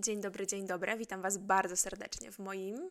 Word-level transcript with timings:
Dzień 0.00 0.20
dobry, 0.20 0.46
dzień 0.46 0.66
dobry. 0.66 0.96
Witam 0.96 1.22
Was 1.22 1.38
bardzo 1.38 1.76
serdecznie 1.76 2.32
w 2.32 2.38
moim 2.38 2.90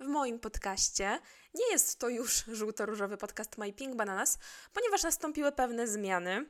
w 0.00 0.06
moim 0.06 0.38
podcaście. 0.38 1.18
Nie 1.54 1.70
jest 1.70 1.98
to 1.98 2.08
już 2.08 2.44
żółto-różowy 2.44 3.16
podcast 3.16 3.58
My 3.58 3.72
Pink 3.72 3.96
Bananas, 3.96 4.38
ponieważ 4.72 5.02
nastąpiły 5.02 5.52
pewne 5.52 5.86
zmiany 5.86 6.46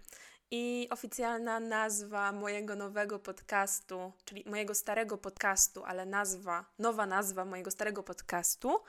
i 0.51 0.89
oficjalna 0.91 1.61
nazwa 1.61 2.33
mojego 2.33 2.77
nowego 2.77 3.19
podcastu, 3.19 4.13
czyli 4.25 4.45
mojego 4.47 4.75
starego 4.75 5.19
podcastu, 5.19 5.85
ale 5.85 6.07
nazwa, 6.07 6.65
nowa 6.79 7.07
nazwa 7.07 7.45
mojego 7.45 7.71
starego 7.71 8.03
podcastu 8.03 8.83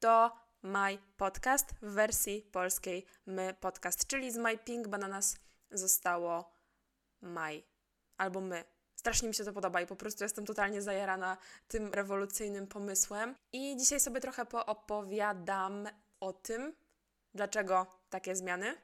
to 0.00 0.36
My 0.62 0.98
Podcast 1.16 1.74
w 1.82 1.92
wersji 1.92 2.42
polskiej 2.42 3.06
My 3.26 3.54
Podcast, 3.60 4.06
czyli 4.06 4.32
z 4.32 4.36
My 4.36 4.58
Pink 4.58 4.88
Bananas 4.88 5.36
zostało 5.70 6.52
My 7.20 7.62
albo 8.18 8.40
My. 8.40 8.71
Strasznie 9.02 9.28
mi 9.28 9.34
się 9.34 9.44
to 9.44 9.52
podoba 9.52 9.80
i 9.80 9.86
po 9.86 9.96
prostu 9.96 10.24
jestem 10.24 10.46
totalnie 10.46 10.82
zajarana 10.82 11.36
tym 11.68 11.92
rewolucyjnym 11.92 12.66
pomysłem. 12.66 13.34
I 13.52 13.76
dzisiaj 13.76 14.00
sobie 14.00 14.20
trochę 14.20 14.46
poopowiadam 14.46 15.88
o 16.20 16.32
tym, 16.32 16.76
dlaczego 17.34 17.86
takie 18.10 18.36
zmiany, 18.36 18.74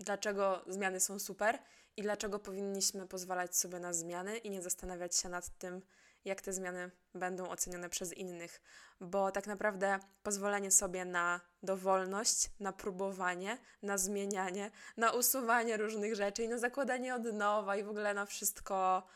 dlaczego 0.00 0.64
zmiany 0.66 1.00
są 1.00 1.18
super 1.18 1.58
i 1.96 2.02
dlaczego 2.02 2.38
powinniśmy 2.38 3.06
pozwalać 3.06 3.56
sobie 3.56 3.80
na 3.80 3.92
zmiany 3.92 4.38
i 4.38 4.50
nie 4.50 4.62
zastanawiać 4.62 5.16
się 5.16 5.28
nad 5.28 5.58
tym, 5.58 5.82
jak 6.26 6.40
te 6.40 6.52
zmiany 6.52 6.90
będą 7.14 7.48
ocenione 7.48 7.88
przez 7.88 8.12
innych, 8.12 8.60
bo 9.00 9.30
tak 9.30 9.46
naprawdę 9.46 9.98
pozwolenie 10.22 10.70
sobie 10.70 11.04
na 11.04 11.40
dowolność, 11.62 12.50
na 12.60 12.72
próbowanie, 12.72 13.58
na 13.82 13.98
zmienianie, 13.98 14.70
na 14.96 15.12
usuwanie 15.12 15.76
różnych 15.76 16.14
rzeczy 16.14 16.42
i 16.42 16.48
na 16.48 16.58
zakładanie 16.58 17.14
od 17.14 17.24
nowa 17.24 17.76
i 17.76 17.84
w 17.84 17.88
ogóle 17.88 18.14
na 18.14 18.26
wszystko 18.26 19.06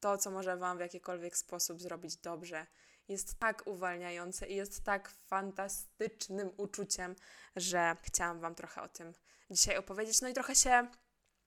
to, 0.00 0.18
co 0.18 0.30
może 0.30 0.56
Wam 0.56 0.76
w 0.76 0.80
jakikolwiek 0.80 1.36
sposób 1.36 1.82
zrobić 1.82 2.16
dobrze, 2.16 2.66
jest 3.08 3.38
tak 3.38 3.62
uwalniające 3.66 4.46
i 4.46 4.56
jest 4.56 4.84
tak 4.84 5.10
fantastycznym 5.10 6.50
uczuciem, 6.56 7.16
że 7.56 7.96
chciałam 8.02 8.40
Wam 8.40 8.54
trochę 8.54 8.82
o 8.82 8.88
tym 8.88 9.12
dzisiaj 9.50 9.76
opowiedzieć. 9.76 10.20
No 10.20 10.28
i 10.28 10.34
trochę 10.34 10.54
się 10.54 10.88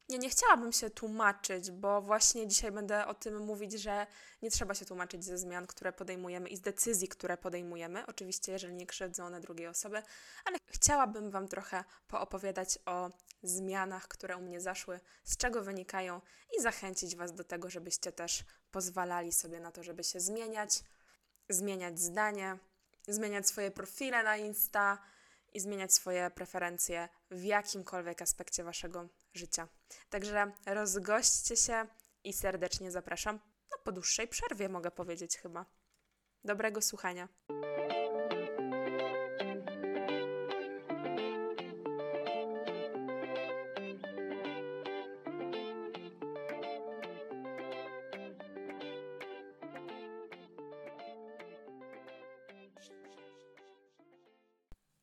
nie, 0.10 0.18
nie 0.18 0.30
chciałabym 0.30 0.72
się 0.72 0.90
tłumaczyć, 0.90 1.72
bo 1.72 2.02
właśnie 2.02 2.48
dzisiaj 2.48 2.72
będę 2.72 3.08
o 3.08 3.14
tym 3.14 3.40
mówić, 3.40 3.74
że 3.74 4.08
nie 4.42 4.52
trzeba 4.52 4.74
się 4.74 4.86
tłumaczyć 4.86 5.26
ze 5.26 5.38
zmian, 5.38 5.68
które 5.68 5.94
podejmujemy 5.94 6.50
i 6.50 6.58
z 6.58 6.62
decyzji, 6.62 7.08
które 7.08 7.38
podejmujemy. 7.38 8.06
Oczywiście, 8.06 8.52
jeżeli 8.52 8.74
nie 8.74 8.88
krzywdzą 8.88 9.26
one 9.26 9.42
drugiej 9.42 9.68
osoby, 9.68 10.04
ale 10.46 10.58
chciałabym 10.68 11.32
Wam 11.32 11.48
trochę 11.48 11.84
poopowiadać 12.08 12.80
o 12.86 13.10
zmianach, 13.44 14.08
które 14.08 14.38
u 14.38 14.42
mnie 14.42 14.62
zaszły, 14.62 15.00
z 15.24 15.38
czego 15.38 15.62
wynikają 15.62 16.22
i 16.58 16.62
zachęcić 16.62 17.16
Was 17.16 17.34
do 17.34 17.44
tego, 17.44 17.70
żebyście 17.70 18.12
też 18.12 18.44
pozwalali 18.72 19.32
sobie 19.32 19.60
na 19.60 19.72
to, 19.72 19.84
żeby 19.84 20.04
się 20.04 20.20
zmieniać, 20.20 20.84
zmieniać 21.50 22.00
zdanie, 22.00 22.58
zmieniać 23.08 23.48
swoje 23.48 23.72
profile 23.72 24.24
na 24.24 24.38
Insta 24.38 24.98
i 25.54 25.60
zmieniać 25.60 25.94
swoje 25.94 26.30
preferencje 26.30 27.10
w 27.32 27.44
jakimkolwiek 27.44 28.22
aspekcie 28.22 28.64
Waszego 28.64 29.08
życia. 29.38 29.68
Także 30.10 30.52
rozgośćcie 30.66 31.58
się 31.58 31.88
i 32.24 32.34
serdecznie 32.34 32.92
zapraszam. 32.92 33.40
No, 33.72 33.78
po 33.84 33.92
dłuższej 33.92 34.28
przerwie 34.28 34.70
mogę 34.70 34.92
powiedzieć 34.92 35.38
chyba. 35.38 35.66
Dobrego 36.44 36.82
słuchania. 36.82 37.28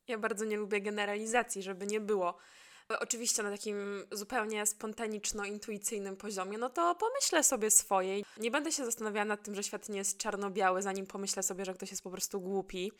Ja 0.08 0.18
bardzo 0.18 0.44
nie 0.44 0.56
lubię 0.56 0.80
generalizacji, 0.80 1.62
żeby 1.62 1.86
nie 1.86 2.00
było 2.00 2.38
oczywiście 2.88 3.42
na 3.42 3.50
takim 3.50 4.06
zupełnie 4.12 4.66
spontaniczno-intuicyjnym 4.66 6.16
poziomie, 6.16 6.58
no 6.58 6.70
to 6.70 6.94
pomyślę 6.94 7.44
sobie 7.44 7.70
swoje. 7.70 8.22
Nie 8.36 8.50
będę 8.50 8.72
się 8.72 8.84
zastanawiała 8.84 9.24
nad 9.24 9.42
tym, 9.42 9.54
że 9.54 9.62
świat 9.62 9.88
nie 9.88 9.98
jest 9.98 10.18
czarno-biały, 10.18 10.82
zanim 10.82 11.06
pomyślę 11.06 11.42
sobie, 11.42 11.64
że 11.64 11.74
ktoś 11.74 11.90
jest 11.90 12.02
po 12.02 12.10
prostu 12.10 12.40
głupi. 12.40 12.92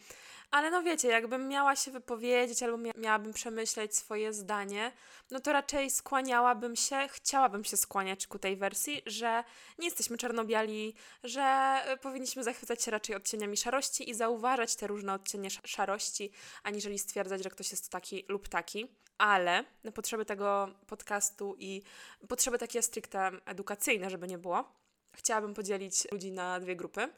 Ale 0.50 0.70
no 0.70 0.82
wiecie, 0.82 1.08
jakbym 1.08 1.48
miała 1.48 1.76
się 1.76 1.90
wypowiedzieć 1.90 2.62
albo 2.62 2.76
mia 2.76 2.92
miałabym 2.96 3.32
przemyśleć 3.32 3.96
swoje 3.96 4.32
zdanie, 4.32 4.92
no 5.30 5.40
to 5.40 5.52
raczej 5.52 5.90
skłaniałabym 5.90 6.76
się, 6.76 7.08
chciałabym 7.10 7.64
się 7.64 7.76
skłaniać 7.76 8.26
ku 8.26 8.38
tej 8.38 8.56
wersji, 8.56 9.02
że 9.06 9.44
nie 9.78 9.84
jesteśmy 9.84 10.18
czarno-biali, 10.18 10.94
że 11.24 11.76
powinniśmy 12.02 12.44
zachwycać 12.44 12.82
się 12.82 12.90
raczej 12.90 13.16
odcieniami 13.16 13.56
szarości 13.56 14.10
i 14.10 14.14
zauważać 14.14 14.76
te 14.76 14.86
różne 14.86 15.14
odcienie 15.14 15.50
szarości, 15.50 16.30
aniżeli 16.62 16.98
stwierdzać, 16.98 17.42
że 17.42 17.50
ktoś 17.50 17.70
jest 17.70 17.90
taki 17.90 18.24
lub 18.28 18.48
taki 18.48 18.88
ale 19.24 19.64
na 19.84 19.92
potrzeby 19.92 20.24
tego 20.24 20.68
podcastu 20.86 21.56
i 21.58 21.82
potrzeby 22.28 22.58
takie 22.58 22.82
stricte 22.82 23.30
edukacyjne, 23.46 24.10
żeby 24.10 24.28
nie 24.28 24.38
było, 24.38 24.64
chciałabym 25.16 25.54
podzielić 25.54 26.12
ludzi 26.12 26.32
na 26.32 26.60
dwie 26.60 26.76
grupy, 26.76 27.08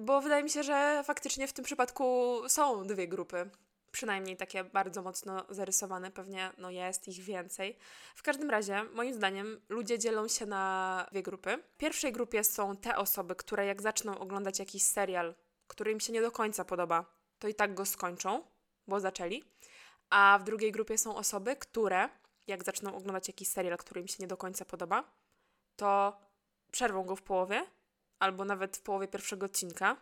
bo 0.00 0.20
wydaje 0.20 0.42
mi 0.44 0.50
się, 0.50 0.62
że 0.62 1.02
faktycznie 1.04 1.48
w 1.48 1.52
tym 1.52 1.64
przypadku 1.64 2.36
są 2.48 2.86
dwie 2.86 3.08
grupy. 3.08 3.50
Przynajmniej 3.92 4.36
takie 4.36 4.64
bardzo 4.64 5.02
mocno 5.02 5.44
zarysowane, 5.50 6.10
pewnie 6.10 6.50
no 6.58 6.70
jest 6.70 7.08
ich 7.08 7.24
więcej. 7.24 7.78
W 8.14 8.22
każdym 8.22 8.50
razie, 8.50 8.84
moim 8.84 9.14
zdaniem, 9.14 9.60
ludzie 9.68 9.98
dzielą 9.98 10.28
się 10.28 10.46
na 10.46 11.06
dwie 11.10 11.22
grupy. 11.22 11.58
W 11.74 11.76
pierwszej 11.76 12.12
grupie 12.12 12.44
są 12.44 12.76
te 12.76 12.96
osoby, 12.96 13.34
które 13.34 13.66
jak 13.66 13.82
zaczną 13.82 14.18
oglądać 14.18 14.58
jakiś 14.58 14.82
serial, 14.82 15.34
który 15.66 15.92
im 15.92 16.00
się 16.00 16.12
nie 16.12 16.22
do 16.22 16.30
końca 16.30 16.64
podoba, 16.64 17.04
to 17.38 17.48
i 17.48 17.54
tak 17.54 17.74
go 17.74 17.86
skończą, 17.86 18.42
bo 18.86 19.00
zaczęli. 19.00 19.44
A 20.10 20.38
w 20.40 20.44
drugiej 20.44 20.72
grupie 20.72 20.98
są 20.98 21.16
osoby, 21.16 21.56
które, 21.56 22.08
jak 22.46 22.64
zaczną 22.64 22.96
oglądać 22.96 23.28
jakiś 23.28 23.48
serial, 23.48 23.76
który 23.76 24.00
im 24.00 24.08
się 24.08 24.16
nie 24.20 24.26
do 24.26 24.36
końca 24.36 24.64
podoba, 24.64 25.04
to 25.76 26.20
przerwą 26.72 27.04
go 27.04 27.16
w 27.16 27.22
połowie, 27.22 27.66
albo 28.18 28.44
nawet 28.44 28.76
w 28.76 28.80
połowie 28.80 29.08
pierwszego 29.08 29.46
odcinka, 29.46 29.96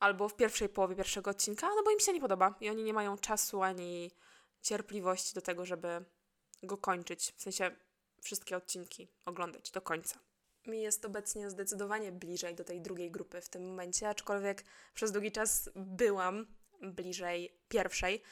albo 0.00 0.28
w 0.28 0.36
pierwszej 0.36 0.68
połowie 0.68 0.96
pierwszego 0.96 1.30
odcinka, 1.30 1.68
no 1.76 1.82
bo 1.84 1.90
im 1.90 2.00
się 2.00 2.12
nie 2.12 2.20
podoba 2.20 2.54
i 2.60 2.70
oni 2.70 2.84
nie 2.84 2.92
mają 2.92 3.18
czasu 3.18 3.62
ani 3.62 4.10
cierpliwości 4.62 5.34
do 5.34 5.40
tego, 5.40 5.66
żeby 5.66 6.04
go 6.62 6.76
kończyć, 6.76 7.32
w 7.36 7.42
sensie 7.42 7.76
wszystkie 8.22 8.56
odcinki 8.56 9.08
oglądać 9.24 9.70
do 9.70 9.80
końca. 9.80 10.18
Mi 10.66 10.82
jest 10.82 11.04
obecnie 11.04 11.50
zdecydowanie 11.50 12.12
bliżej 12.12 12.54
do 12.54 12.64
tej 12.64 12.80
drugiej 12.80 13.10
grupy 13.10 13.40
w 13.40 13.48
tym 13.48 13.66
momencie, 13.66 14.08
aczkolwiek 14.08 14.64
przez 14.94 15.12
długi 15.12 15.32
czas 15.32 15.70
byłam 15.74 16.46
bliżej 16.82 17.58
pierwszej 17.68 18.22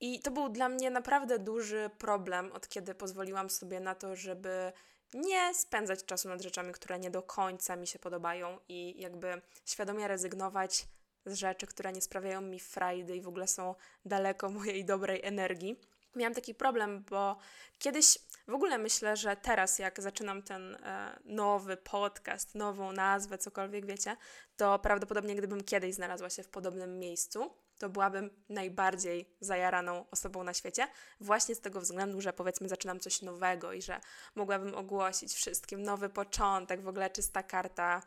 i 0.00 0.20
to 0.20 0.30
był 0.30 0.48
dla 0.48 0.68
mnie 0.68 0.90
naprawdę 0.90 1.38
duży 1.38 1.90
problem, 1.98 2.52
od 2.52 2.68
kiedy 2.68 2.94
pozwoliłam 2.94 3.50
sobie 3.50 3.80
na 3.80 3.94
to, 3.94 4.16
żeby 4.16 4.72
nie 5.14 5.54
spędzać 5.54 6.04
czasu 6.04 6.28
nad 6.28 6.42
rzeczami, 6.42 6.72
które 6.72 6.98
nie 6.98 7.10
do 7.10 7.22
końca 7.22 7.76
mi 7.76 7.86
się 7.86 7.98
podobają 7.98 8.58
i 8.68 9.00
jakby 9.00 9.42
świadomie 9.64 10.08
rezygnować 10.08 10.86
z 11.26 11.34
rzeczy, 11.34 11.66
które 11.66 11.92
nie 11.92 12.00
sprawiają 12.00 12.40
mi 12.40 12.60
frajdy 12.60 13.16
i 13.16 13.20
w 13.20 13.28
ogóle 13.28 13.48
są 13.48 13.74
daleko 14.04 14.48
mojej 14.50 14.84
dobrej 14.84 15.20
energii. 15.24 15.80
Miałam 16.16 16.34
taki 16.34 16.54
problem, 16.54 17.04
bo 17.10 17.36
kiedyś 17.78 18.18
w 18.48 18.54
ogóle 18.54 18.78
myślę, 18.78 19.16
że 19.16 19.36
teraz, 19.36 19.78
jak 19.78 20.02
zaczynam 20.02 20.42
ten 20.42 20.74
e, 20.74 21.20
nowy 21.24 21.76
podcast, 21.76 22.54
nową 22.54 22.92
nazwę, 22.92 23.38
cokolwiek 23.38 23.86
wiecie, 23.86 24.16
to 24.56 24.78
prawdopodobnie 24.78 25.34
gdybym 25.34 25.64
kiedyś 25.64 25.94
znalazła 25.94 26.30
się 26.30 26.42
w 26.42 26.48
podobnym 26.48 26.98
miejscu, 26.98 27.50
to 27.78 27.88
byłabym 27.88 28.30
najbardziej 28.48 29.36
zajaraną 29.40 30.10
osobą 30.10 30.44
na 30.44 30.54
świecie, 30.54 30.88
właśnie 31.20 31.54
z 31.54 31.60
tego 31.60 31.80
względu, 31.80 32.20
że 32.20 32.32
powiedzmy 32.32 32.68
zaczynam 32.68 33.00
coś 33.00 33.22
nowego 33.22 33.72
i 33.72 33.82
że 33.82 34.00
mogłabym 34.34 34.74
ogłosić 34.74 35.34
wszystkim 35.34 35.82
nowy 35.82 36.08
początek, 36.08 36.82
w 36.82 36.88
ogóle 36.88 37.10
czysta 37.10 37.42
karta, 37.42 38.02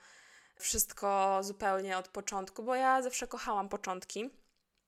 wszystko 0.55 1.39
zupełnie 1.43 1.97
od 1.97 2.07
początku, 2.07 2.63
bo 2.63 2.75
ja 2.75 3.01
zawsze 3.01 3.27
kochałam 3.27 3.69
początki. 3.69 4.29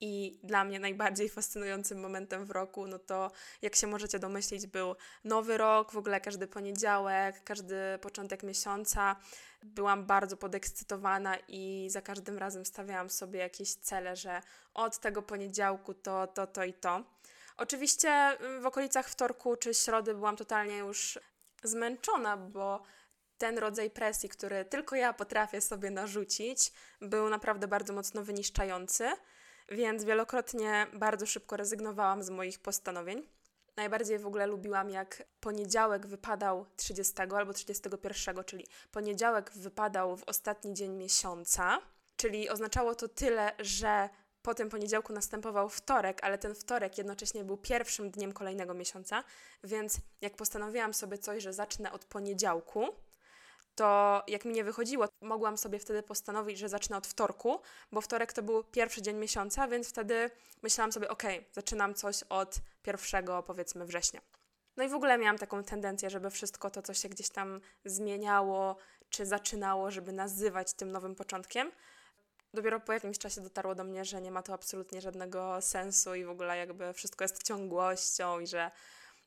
I 0.02 0.40
dla 0.44 0.64
mnie 0.64 0.80
najbardziej 0.80 1.30
fascynującym 1.30 2.00
momentem 2.00 2.46
w 2.46 2.52
roku, 2.52 2.88
no 2.88 3.00
to 3.00 3.32
jak 3.62 3.76
się 3.76 3.88
możecie 3.88 4.20
domyślić, 4.20 4.68
był 4.68 4.96
nowy 5.24 5.58
rok, 5.58 5.92
w 5.92 5.98
ogóle 5.98 6.22
każdy 6.22 6.48
poniedziałek, 6.48 7.44
każdy 7.44 7.76
początek 8.02 8.44
miesiąca. 8.44 9.16
Byłam 9.64 10.06
bardzo 10.06 10.38
podekscytowana 10.38 11.38
i 11.48 11.88
za 11.92 12.02
każdym 12.02 12.38
razem 12.38 12.66
stawiałam 12.66 13.10
sobie 13.10 13.40
jakieś 13.40 13.74
cele, 13.74 14.16
że 14.16 14.42
od 14.74 15.00
tego 15.00 15.22
poniedziałku 15.22 15.94
to, 15.94 16.28
to, 16.28 16.48
to 16.48 16.64
i 16.64 16.74
to. 16.74 17.04
Oczywiście 17.58 18.10
mm, 18.10 18.62
w 18.62 18.66
okolicach 18.66 19.10
wtorku 19.10 19.56
czy 19.56 19.74
środy 19.74 20.14
byłam 20.14 20.38
totalnie 20.38 20.78
już 20.78 21.20
zmęczona, 21.64 22.38
bo 22.38 22.84
ten 23.38 23.58
rodzaj 23.58 23.90
presji, 23.90 24.30
który 24.30 24.66
tylko 24.66 24.96
ja 24.96 25.14
potrafię 25.14 25.62
sobie 25.62 25.92
narzucić, 25.92 26.72
był 27.02 27.30
naprawdę 27.30 27.68
bardzo 27.68 27.94
mocno 27.94 28.24
wyniszczający 28.24 29.12
więc 29.72 30.04
wielokrotnie 30.04 30.88
bardzo 30.94 31.26
szybko 31.26 31.58
rezygnowałam 31.58 32.24
z 32.24 32.30
moich 32.30 32.60
postanowień. 32.60 33.28
Najbardziej 33.76 34.20
w 34.20 34.28
ogóle 34.28 34.48
lubiłam, 34.48 34.90
jak 34.90 35.24
poniedziałek 35.40 36.08
wypadał 36.08 36.66
30 36.76 37.14
albo 37.22 37.54
31, 37.54 38.44
czyli 38.44 38.68
poniedziałek 38.92 39.52
wypadał 39.52 40.18
w 40.18 40.24
ostatni 40.24 40.74
dzień 40.74 40.92
miesiąca, 40.92 41.80
czyli 42.16 42.50
oznaczało 42.50 42.96
to 42.96 43.08
tyle, 43.08 43.52
że 43.60 44.10
po 44.42 44.54
tym 44.54 44.70
poniedziałku 44.70 45.14
następował 45.14 45.70
wtorek, 45.70 46.24
ale 46.24 46.38
ten 46.38 46.56
wtorek 46.56 46.98
jednocześnie 46.98 47.44
był 47.44 47.58
pierwszym 47.58 48.12
dniem 48.12 48.34
kolejnego 48.34 48.74
miesiąca, 48.74 49.24
więc 49.64 49.98
jak 50.22 50.36
postanowiłam 50.36 50.94
sobie 50.94 51.18
coś, 51.18 51.44
że 51.44 51.54
zacznę 51.54 51.92
od 51.92 52.06
poniedziałku, 52.06 52.88
to 53.76 54.24
jak 54.28 54.46
mi 54.46 54.54
nie 54.54 54.64
wychodziło, 54.64 55.08
mogłam 55.22 55.58
sobie 55.58 55.80
wtedy 55.80 56.04
postanowić, 56.04 56.60
że 56.60 56.70
zacznę 56.70 56.98
od 56.98 57.08
wtorku, 57.08 57.60
bo 57.92 58.02
wtorek 58.02 58.34
to 58.34 58.44
był 58.44 58.64
pierwszy 58.64 59.02
dzień 59.02 59.18
miesiąca, 59.18 59.68
więc 59.68 59.90
wtedy 59.90 60.30
myślałam 60.64 60.92
sobie, 60.92 61.10
ok, 61.10 61.24
zaczynam 61.52 61.94
coś 61.94 62.24
od 62.24 62.56
pierwszego, 62.84 63.44
powiedzmy, 63.44 63.86
września. 63.86 64.22
No 64.78 64.84
i 64.84 64.90
w 64.90 64.94
ogóle 64.94 65.18
miałam 65.18 65.38
taką 65.38 65.64
tendencję, 65.64 66.10
żeby 66.10 66.30
wszystko 66.30 66.70
to, 66.70 66.82
co 66.82 66.94
się 66.94 67.10
gdzieś 67.10 67.30
tam 67.30 67.62
zmieniało, 67.86 68.78
czy 69.10 69.26
zaczynało, 69.26 69.92
żeby 69.92 70.12
nazywać 70.12 70.74
tym 70.74 70.92
nowym 70.92 71.16
początkiem. 71.16 71.72
Dopiero 72.54 72.80
po 72.80 72.94
jakimś 72.94 73.18
czasie 73.18 73.42
dotarło 73.42 73.76
do 73.76 73.84
mnie, 73.84 74.06
że 74.06 74.22
nie 74.22 74.32
ma 74.32 74.44
to 74.44 74.54
absolutnie 74.54 75.02
żadnego 75.02 75.62
sensu 75.62 76.16
i 76.16 76.26
w 76.26 76.30
ogóle 76.30 76.58
jakby 76.58 76.94
wszystko 76.94 77.24
jest 77.24 77.44
ciągłością 77.44 78.40
i 78.40 78.48
że 78.48 78.72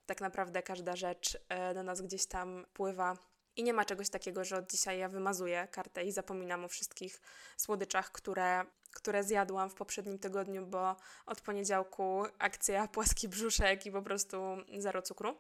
tak 0.07 0.21
naprawdę 0.21 0.63
każda 0.63 0.97
rzecz 0.97 1.39
e, 1.49 1.75
na 1.75 1.83
nas 1.83 2.03
gdzieś 2.03 2.27
tam 2.27 2.67
pływa 2.73 3.17
i 3.57 3.63
nie 3.63 3.73
ma 3.73 3.85
czegoś 3.85 4.11
takiego, 4.11 4.45
że 4.45 4.57
od 4.57 4.71
dzisiaj 4.71 4.99
ja 4.99 5.09
wymazuję 5.09 5.69
kartę 5.71 6.05
i 6.05 6.13
zapominam 6.13 6.65
o 6.65 6.69
wszystkich 6.69 7.21
słodyczach, 7.57 8.13
które, 8.13 8.65
które 8.93 9.25
zjadłam 9.25 9.71
w 9.71 9.75
poprzednim 9.75 10.19
tygodniu, 10.19 10.67
bo 10.67 10.97
od 11.27 11.41
poniedziałku 11.41 12.25
akcja 12.39 12.89
płaski 12.95 13.29
brzuszek 13.29 13.87
i 13.87 13.93
po 13.93 14.03
prostu 14.03 14.37
zero 14.79 15.03
cukru. 15.03 15.37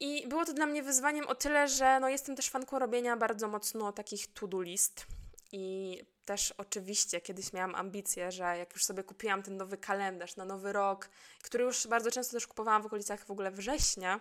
I 0.00 0.28
było 0.28 0.44
to 0.44 0.52
dla 0.52 0.66
mnie 0.66 0.82
wyzwaniem 0.82 1.26
o 1.26 1.34
tyle, 1.34 1.68
że 1.68 2.00
no 2.00 2.08
jestem 2.08 2.36
też 2.36 2.50
fanką 2.50 2.78
robienia 2.78 3.16
bardzo 3.16 3.48
mocno 3.48 3.92
takich 3.92 4.32
to-do 4.32 4.62
list. 4.62 5.06
I 5.52 5.98
też 6.24 6.54
oczywiście 6.56 7.20
kiedyś 7.20 7.52
miałam 7.52 7.74
ambicje, 7.74 8.32
że 8.32 8.58
jak 8.58 8.72
już 8.72 8.84
sobie 8.84 9.04
kupiłam 9.04 9.42
ten 9.42 9.56
nowy 9.56 9.76
kalendarz 9.78 10.36
na 10.36 10.44
nowy 10.44 10.72
rok, 10.72 11.10
który 11.42 11.64
już 11.64 11.86
bardzo 11.86 12.10
często 12.10 12.32
też 12.32 12.46
kupowałam 12.46 12.82
w 12.82 12.86
okolicach 12.86 13.24
w 13.24 13.30
ogóle 13.30 13.50
września, 13.50 14.20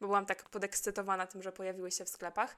bo 0.00 0.06
byłam 0.06 0.26
tak 0.26 0.48
podekscytowana 0.48 1.26
tym, 1.26 1.42
że 1.42 1.52
pojawiły 1.52 1.90
się 1.90 2.04
w 2.04 2.08
sklepach, 2.08 2.56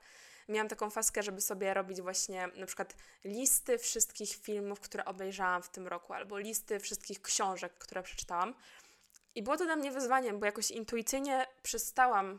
miałam 0.48 0.68
taką 0.68 0.90
faskę, 0.90 1.22
żeby 1.22 1.40
sobie 1.40 1.74
robić 1.74 2.02
właśnie 2.02 2.48
na 2.56 2.66
przykład 2.66 2.96
listy 3.24 3.78
wszystkich 3.78 4.30
filmów, 4.30 4.80
które 4.80 5.04
obejrzałam 5.04 5.62
w 5.62 5.68
tym 5.68 5.88
roku, 5.88 6.12
albo 6.12 6.38
listy 6.38 6.80
wszystkich 6.80 7.22
książek, 7.22 7.72
które 7.78 8.02
przeczytałam. 8.02 8.54
I 9.34 9.42
było 9.42 9.56
to 9.56 9.64
dla 9.64 9.76
mnie 9.76 9.90
wyzwaniem, 9.90 10.40
bo 10.40 10.46
jakoś 10.46 10.70
intuicyjnie 10.70 11.46
przestałam 11.62 12.38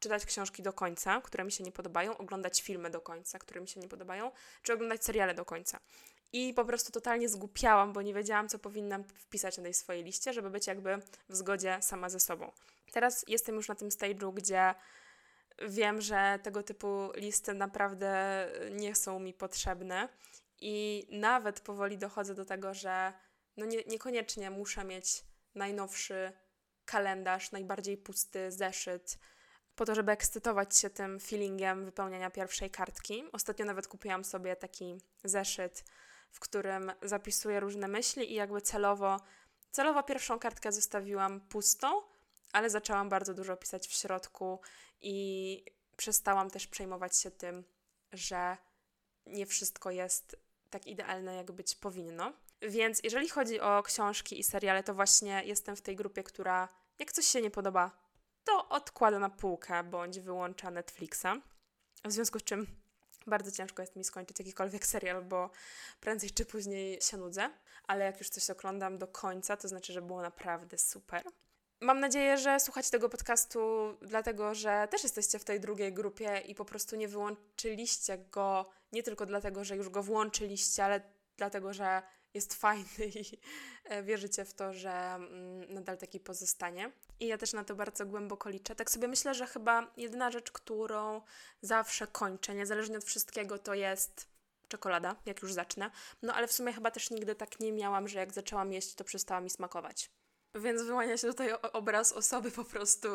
czytać 0.00 0.26
książki 0.26 0.62
do 0.62 0.72
końca, 0.72 1.20
które 1.20 1.44
mi 1.44 1.52
się 1.52 1.64
nie 1.64 1.72
podobają, 1.72 2.18
oglądać 2.18 2.62
filmy 2.62 2.90
do 2.90 3.00
końca, 3.00 3.38
które 3.38 3.60
mi 3.60 3.68
się 3.68 3.80
nie 3.80 3.88
podobają, 3.88 4.32
czy 4.62 4.72
oglądać 4.72 5.04
seriale 5.04 5.34
do 5.34 5.44
końca. 5.44 5.80
I 6.32 6.54
po 6.54 6.64
prostu 6.64 6.92
totalnie 6.92 7.28
zgłupiałam, 7.28 7.92
bo 7.92 8.02
nie 8.02 8.14
wiedziałam, 8.14 8.48
co 8.48 8.58
powinnam 8.58 9.04
wpisać 9.04 9.56
na 9.56 9.62
tej 9.62 9.74
swojej 9.74 10.04
liście, 10.04 10.32
żeby 10.32 10.50
być 10.50 10.66
jakby 10.66 10.98
w 11.28 11.36
zgodzie 11.36 11.78
sama 11.80 12.08
ze 12.08 12.20
sobą. 12.20 12.52
Teraz 12.92 13.24
jestem 13.28 13.54
już 13.54 13.68
na 13.68 13.74
tym 13.74 13.88
stage'u, 13.88 14.34
gdzie 14.34 14.74
wiem, 15.68 16.00
że 16.00 16.38
tego 16.42 16.62
typu 16.62 17.10
listy 17.14 17.54
naprawdę 17.54 18.46
nie 18.70 18.94
są 18.94 19.18
mi 19.18 19.34
potrzebne 19.34 20.08
i 20.60 21.06
nawet 21.10 21.60
powoli 21.60 21.98
dochodzę 21.98 22.34
do 22.34 22.44
tego, 22.44 22.74
że 22.74 23.12
no 23.56 23.66
nie, 23.66 23.84
niekoniecznie 23.84 24.50
muszę 24.50 24.84
mieć 24.84 25.24
najnowszy 25.54 26.32
kalendarz, 26.84 27.52
najbardziej 27.52 27.96
pusty 27.96 28.52
zeszyt, 28.52 29.18
po 29.80 29.86
to, 29.86 29.94
żeby 29.94 30.12
ekscytować 30.12 30.76
się 30.76 30.90
tym 30.90 31.20
feelingiem 31.20 31.84
wypełniania 31.84 32.30
pierwszej 32.30 32.70
kartki. 32.70 33.24
Ostatnio 33.32 33.64
nawet 33.64 33.88
kupiłam 33.88 34.24
sobie 34.24 34.56
taki 34.56 35.00
zeszyt, 35.24 35.84
w 36.30 36.40
którym 36.40 36.92
zapisuję 37.02 37.60
różne 37.60 37.88
myśli 37.88 38.32
i 38.32 38.34
jakby 38.34 38.60
celowo, 38.60 39.20
celowo 39.70 40.02
pierwszą 40.02 40.38
kartkę 40.38 40.72
zostawiłam 40.72 41.40
pustą, 41.40 42.02
ale 42.52 42.70
zaczęłam 42.70 43.08
bardzo 43.08 43.34
dużo 43.34 43.56
pisać 43.56 43.88
w 43.88 43.92
środku 43.92 44.60
i 45.00 45.64
przestałam 45.96 46.50
też 46.50 46.66
przejmować 46.66 47.16
się 47.16 47.30
tym, 47.30 47.64
że 48.12 48.56
nie 49.26 49.46
wszystko 49.46 49.90
jest 49.90 50.36
tak 50.70 50.86
idealne, 50.86 51.34
jak 51.34 51.52
być 51.52 51.74
powinno. 51.74 52.32
Więc 52.62 53.00
jeżeli 53.04 53.28
chodzi 53.28 53.60
o 53.60 53.82
książki 53.82 54.40
i 54.40 54.44
seriale, 54.44 54.82
to 54.82 54.94
właśnie 54.94 55.42
jestem 55.44 55.76
w 55.76 55.82
tej 55.82 55.96
grupie, 55.96 56.22
która 56.22 56.68
jak 56.98 57.12
coś 57.12 57.26
się 57.26 57.42
nie 57.42 57.50
podoba, 57.50 57.99
to 58.44 58.68
odkłada 58.68 59.18
na 59.18 59.30
półkę 59.30 59.84
bądź 59.84 60.20
wyłącza 60.20 60.70
Netflixa. 60.70 61.26
W 62.04 62.12
związku 62.12 62.38
z 62.38 62.44
czym 62.44 62.66
bardzo 63.26 63.50
ciężko 63.50 63.82
jest 63.82 63.96
mi 63.96 64.04
skończyć 64.04 64.38
jakikolwiek 64.38 64.86
serial, 64.86 65.24
bo 65.24 65.50
prędzej 66.00 66.30
czy 66.30 66.44
później 66.44 67.00
się 67.02 67.16
nudzę, 67.16 67.50
ale 67.86 68.04
jak 68.04 68.18
już 68.18 68.28
coś 68.28 68.50
oglądam 68.50 68.98
do 68.98 69.08
końca, 69.08 69.56
to 69.56 69.68
znaczy, 69.68 69.92
że 69.92 70.02
było 70.02 70.22
naprawdę 70.22 70.78
super. 70.78 71.22
Mam 71.80 72.00
nadzieję, 72.00 72.38
że 72.38 72.60
słuchacie 72.60 72.90
tego 72.90 73.08
podcastu, 73.08 73.60
dlatego 74.02 74.54
że 74.54 74.88
też 74.90 75.02
jesteście 75.02 75.38
w 75.38 75.44
tej 75.44 75.60
drugiej 75.60 75.92
grupie 75.92 76.38
i 76.38 76.54
po 76.54 76.64
prostu 76.64 76.96
nie 76.96 77.08
wyłączyliście 77.08 78.18
go 78.18 78.70
nie 78.92 79.02
tylko 79.02 79.26
dlatego, 79.26 79.64
że 79.64 79.76
już 79.76 79.88
go 79.88 80.02
włączyliście, 80.02 80.84
ale 80.84 81.00
dlatego, 81.36 81.72
że 81.72 82.02
jest 82.34 82.54
fajny 82.54 83.06
i 83.14 83.38
e, 83.84 84.02
wierzycie 84.02 84.44
w 84.44 84.54
to, 84.54 84.72
że 84.72 84.90
mm, 84.90 85.74
nadal 85.74 85.98
taki 85.98 86.20
pozostanie. 86.20 86.92
I 87.20 87.26
ja 87.26 87.38
też 87.38 87.52
na 87.52 87.64
to 87.64 87.74
bardzo 87.74 88.06
głęboko 88.06 88.50
liczę. 88.50 88.74
Tak 88.74 88.90
sobie 88.90 89.08
myślę, 89.08 89.34
że 89.34 89.46
chyba 89.46 89.90
jedyna 89.96 90.30
rzecz, 90.30 90.52
którą 90.52 91.20
zawsze 91.62 92.06
kończę, 92.06 92.54
niezależnie 92.54 92.98
od 92.98 93.04
wszystkiego, 93.04 93.58
to 93.58 93.74
jest 93.74 94.26
czekolada, 94.68 95.16
jak 95.26 95.42
już 95.42 95.52
zacznę. 95.52 95.90
No 96.22 96.34
ale 96.34 96.48
w 96.48 96.52
sumie 96.52 96.72
chyba 96.72 96.90
też 96.90 97.10
nigdy 97.10 97.34
tak 97.34 97.60
nie 97.60 97.72
miałam, 97.72 98.08
że 98.08 98.18
jak 98.18 98.32
zaczęłam 98.32 98.72
jeść, 98.72 98.94
to 98.94 99.04
przestała 99.04 99.40
mi 99.40 99.50
smakować. 99.50 100.10
Więc 100.54 100.82
wyłania 100.82 101.16
się 101.16 101.28
tutaj 101.28 101.52
obraz 101.72 102.12
osoby 102.12 102.50
po 102.50 102.64
prostu 102.64 103.08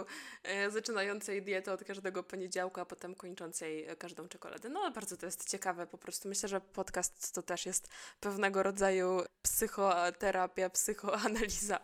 e, 0.43 0.71
zaczynającej 0.71 1.41
dietę 1.41 1.73
od 1.73 1.83
każdego 1.83 2.23
poniedziałku, 2.23 2.79
a 2.79 2.85
potem 2.85 3.15
kończącej 3.15 3.85
e, 3.85 3.95
każdą 3.95 4.27
czekoladę. 4.27 4.69
No, 4.69 4.91
bardzo 4.91 5.17
to 5.17 5.25
jest 5.25 5.49
ciekawe 5.49 5.87
po 5.87 5.97
prostu. 5.97 6.29
Myślę, 6.29 6.49
że 6.49 6.61
podcast 6.61 7.33
to 7.33 7.41
też 7.41 7.65
jest 7.65 7.89
pewnego 8.19 8.63
rodzaju 8.63 9.21
psychoterapia, 9.41 10.69
psychoanaliza. 10.69 11.79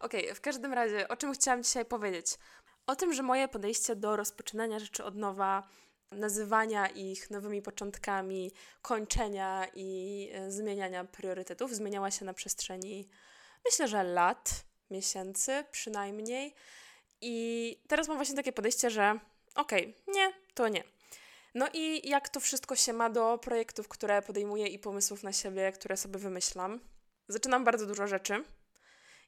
Okej, 0.00 0.22
okay, 0.22 0.34
w 0.34 0.40
każdym 0.40 0.72
razie, 0.72 1.08
o 1.08 1.16
czym 1.16 1.32
chciałam 1.32 1.62
dzisiaj 1.62 1.84
powiedzieć? 1.84 2.38
O 2.86 2.96
tym, 2.96 3.12
że 3.12 3.22
moje 3.22 3.48
podejście 3.48 3.96
do 3.96 4.16
rozpoczynania 4.16 4.78
rzeczy 4.78 5.04
od 5.04 5.16
nowa, 5.16 5.68
nazywania 6.12 6.88
ich 6.88 7.30
nowymi 7.30 7.62
początkami, 7.62 8.52
kończenia 8.82 9.66
i 9.74 10.30
e, 10.32 10.50
zmieniania 10.50 11.04
priorytetów 11.04 11.74
zmieniała 11.74 12.10
się 12.10 12.24
na 12.24 12.34
przestrzeni, 12.34 13.08
myślę, 13.64 13.88
że 13.88 14.04
lat 14.04 14.69
miesięcy 14.90 15.64
przynajmniej. 15.70 16.54
I 17.20 17.76
teraz 17.88 18.08
mam 18.08 18.16
właśnie 18.16 18.36
takie 18.36 18.52
podejście, 18.52 18.90
że 18.90 19.20
okej, 19.54 19.82
okay, 19.82 20.14
nie, 20.14 20.32
to 20.54 20.68
nie. 20.68 20.84
No 21.54 21.68
i 21.72 22.08
jak 22.08 22.28
to 22.28 22.40
wszystko 22.40 22.76
się 22.76 22.92
ma 22.92 23.10
do 23.10 23.38
projektów, 23.38 23.88
które 23.88 24.22
podejmuję 24.22 24.66
i 24.66 24.78
pomysłów 24.78 25.22
na 25.22 25.32
siebie, 25.32 25.72
które 25.72 25.96
sobie 25.96 26.18
wymyślam? 26.18 26.80
Zaczynam 27.28 27.64
bardzo 27.64 27.86
dużo 27.86 28.06
rzeczy 28.06 28.44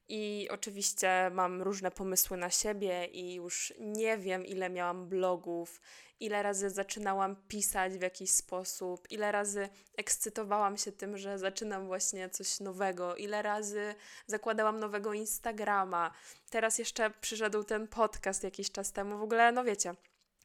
i 0.08 0.48
oczywiście 0.50 1.30
mam 1.32 1.62
różne 1.62 1.90
pomysły 1.90 2.36
na 2.36 2.50
siebie 2.50 3.06
i 3.06 3.34
już 3.34 3.74
nie 3.80 4.18
wiem, 4.18 4.46
ile 4.46 4.70
miałam 4.70 5.08
blogów, 5.08 5.80
ile 6.20 6.42
razy 6.42 6.70
zaczynałam 6.70 7.36
pisać 7.48 7.92
w 7.92 8.00
jakiś 8.00 8.30
sposób, 8.30 9.10
ile 9.10 9.32
razy 9.32 9.68
ekscytowałam 9.96 10.76
się 10.76 10.92
tym, 10.92 11.18
że 11.18 11.38
zaczynam 11.38 11.86
właśnie 11.86 12.30
coś 12.30 12.60
nowego, 12.60 13.16
ile 13.16 13.42
razy 13.42 13.94
zakładałam 14.26 14.80
nowego 14.80 15.12
Instagrama. 15.12 16.10
Teraz 16.50 16.78
jeszcze 16.78 17.10
przyszedł 17.10 17.64
ten 17.64 17.88
podcast 17.88 18.44
jakiś 18.44 18.70
czas 18.72 18.92
temu. 18.92 19.18
W 19.18 19.22
ogóle, 19.22 19.52
no 19.52 19.64
wiecie, 19.64 19.94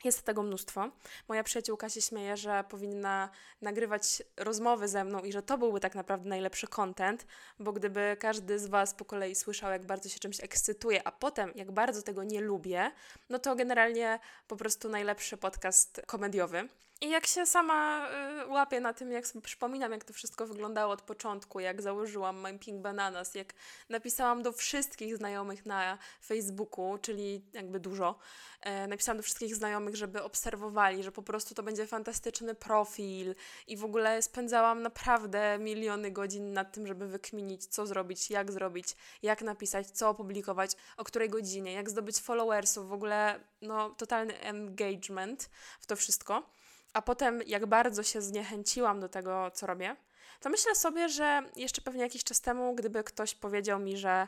jest 0.03 0.23
tego 0.23 0.43
mnóstwo. 0.43 0.91
Moja 1.27 1.43
przyjaciółka 1.43 1.89
się 1.89 2.01
śmieje, 2.01 2.37
że 2.37 2.63
powinna 2.69 3.29
nagrywać 3.61 4.23
rozmowy 4.37 4.87
ze 4.87 5.03
mną 5.03 5.19
i 5.19 5.31
że 5.31 5.41
to 5.41 5.57
byłby 5.57 5.79
tak 5.79 5.95
naprawdę 5.95 6.29
najlepszy 6.29 6.67
content, 6.67 7.25
bo 7.59 7.73
gdyby 7.73 8.17
każdy 8.19 8.59
z 8.59 8.67
Was 8.67 8.93
po 8.93 9.05
kolei 9.05 9.35
słyszał, 9.35 9.71
jak 9.71 9.85
bardzo 9.85 10.09
się 10.09 10.19
czymś 10.19 10.43
ekscytuje, 10.43 11.07
a 11.07 11.11
potem 11.11 11.51
jak 11.55 11.71
bardzo 11.71 12.01
tego 12.01 12.23
nie 12.23 12.41
lubię, 12.41 12.91
no 13.29 13.39
to 13.39 13.55
generalnie 13.55 14.19
po 14.47 14.55
prostu 14.55 14.89
najlepszy 14.89 15.37
podcast 15.37 16.01
komediowy. 16.07 16.69
I 17.01 17.09
jak 17.09 17.27
się 17.27 17.45
sama 17.45 18.09
y, 18.43 18.47
łapię 18.47 18.79
na 18.79 18.93
tym, 18.93 19.11
jak 19.11 19.27
sobie 19.27 19.41
przypominam, 19.41 19.91
jak 19.91 20.03
to 20.03 20.13
wszystko 20.13 20.47
wyglądało 20.47 20.93
od 20.93 21.01
początku, 21.01 21.59
jak 21.59 21.81
założyłam 21.81 22.41
My 22.41 22.59
Pink 22.59 22.81
Bananas, 22.81 23.35
jak 23.35 23.53
napisałam 23.89 24.43
do 24.43 24.51
wszystkich 24.51 25.17
znajomych 25.17 25.65
na 25.65 25.97
Facebooku, 26.25 26.97
czyli 26.97 27.45
jakby 27.53 27.79
dużo, 27.79 28.19
e, 28.61 28.87
napisałam 28.87 29.17
do 29.17 29.23
wszystkich 29.23 29.55
znajomych, 29.55 29.95
żeby 29.95 30.23
obserwowali, 30.23 31.03
że 31.03 31.11
po 31.11 31.23
prostu 31.23 31.55
to 31.55 31.63
będzie 31.63 31.87
fantastyczny 31.87 32.55
profil 32.55 33.35
i 33.67 33.77
w 33.77 33.85
ogóle 33.85 34.21
spędzałam 34.21 34.81
naprawdę 34.81 35.57
miliony 35.59 36.11
godzin 36.11 36.53
nad 36.53 36.71
tym, 36.73 36.87
żeby 36.87 37.07
wykminić, 37.07 37.65
co 37.65 37.87
zrobić, 37.87 38.29
jak 38.29 38.51
zrobić, 38.51 38.95
jak 39.21 39.41
napisać, 39.41 39.87
co 39.87 40.09
opublikować, 40.09 40.71
o 40.97 41.03
której 41.03 41.29
godzinie, 41.29 41.73
jak 41.73 41.89
zdobyć 41.89 42.19
followersów, 42.19 42.89
w 42.89 42.93
ogóle 42.93 43.39
no 43.61 43.89
totalny 43.89 44.39
engagement 44.39 45.49
w 45.79 45.85
to 45.85 45.95
wszystko 45.95 46.57
a 46.97 47.01
potem 47.01 47.41
jak 47.47 47.65
bardzo 47.65 48.03
się 48.03 48.21
zniechęciłam 48.21 48.99
do 48.99 49.09
tego, 49.09 49.51
co 49.51 49.67
robię, 49.67 49.95
to 50.39 50.49
myślę 50.49 50.75
sobie, 50.75 51.09
że 51.09 51.43
jeszcze 51.55 51.81
pewnie 51.81 52.01
jakiś 52.01 52.23
czas 52.23 52.41
temu, 52.41 52.75
gdyby 52.75 53.03
ktoś 53.03 53.35
powiedział 53.35 53.79
mi, 53.79 53.97
że 53.97 54.27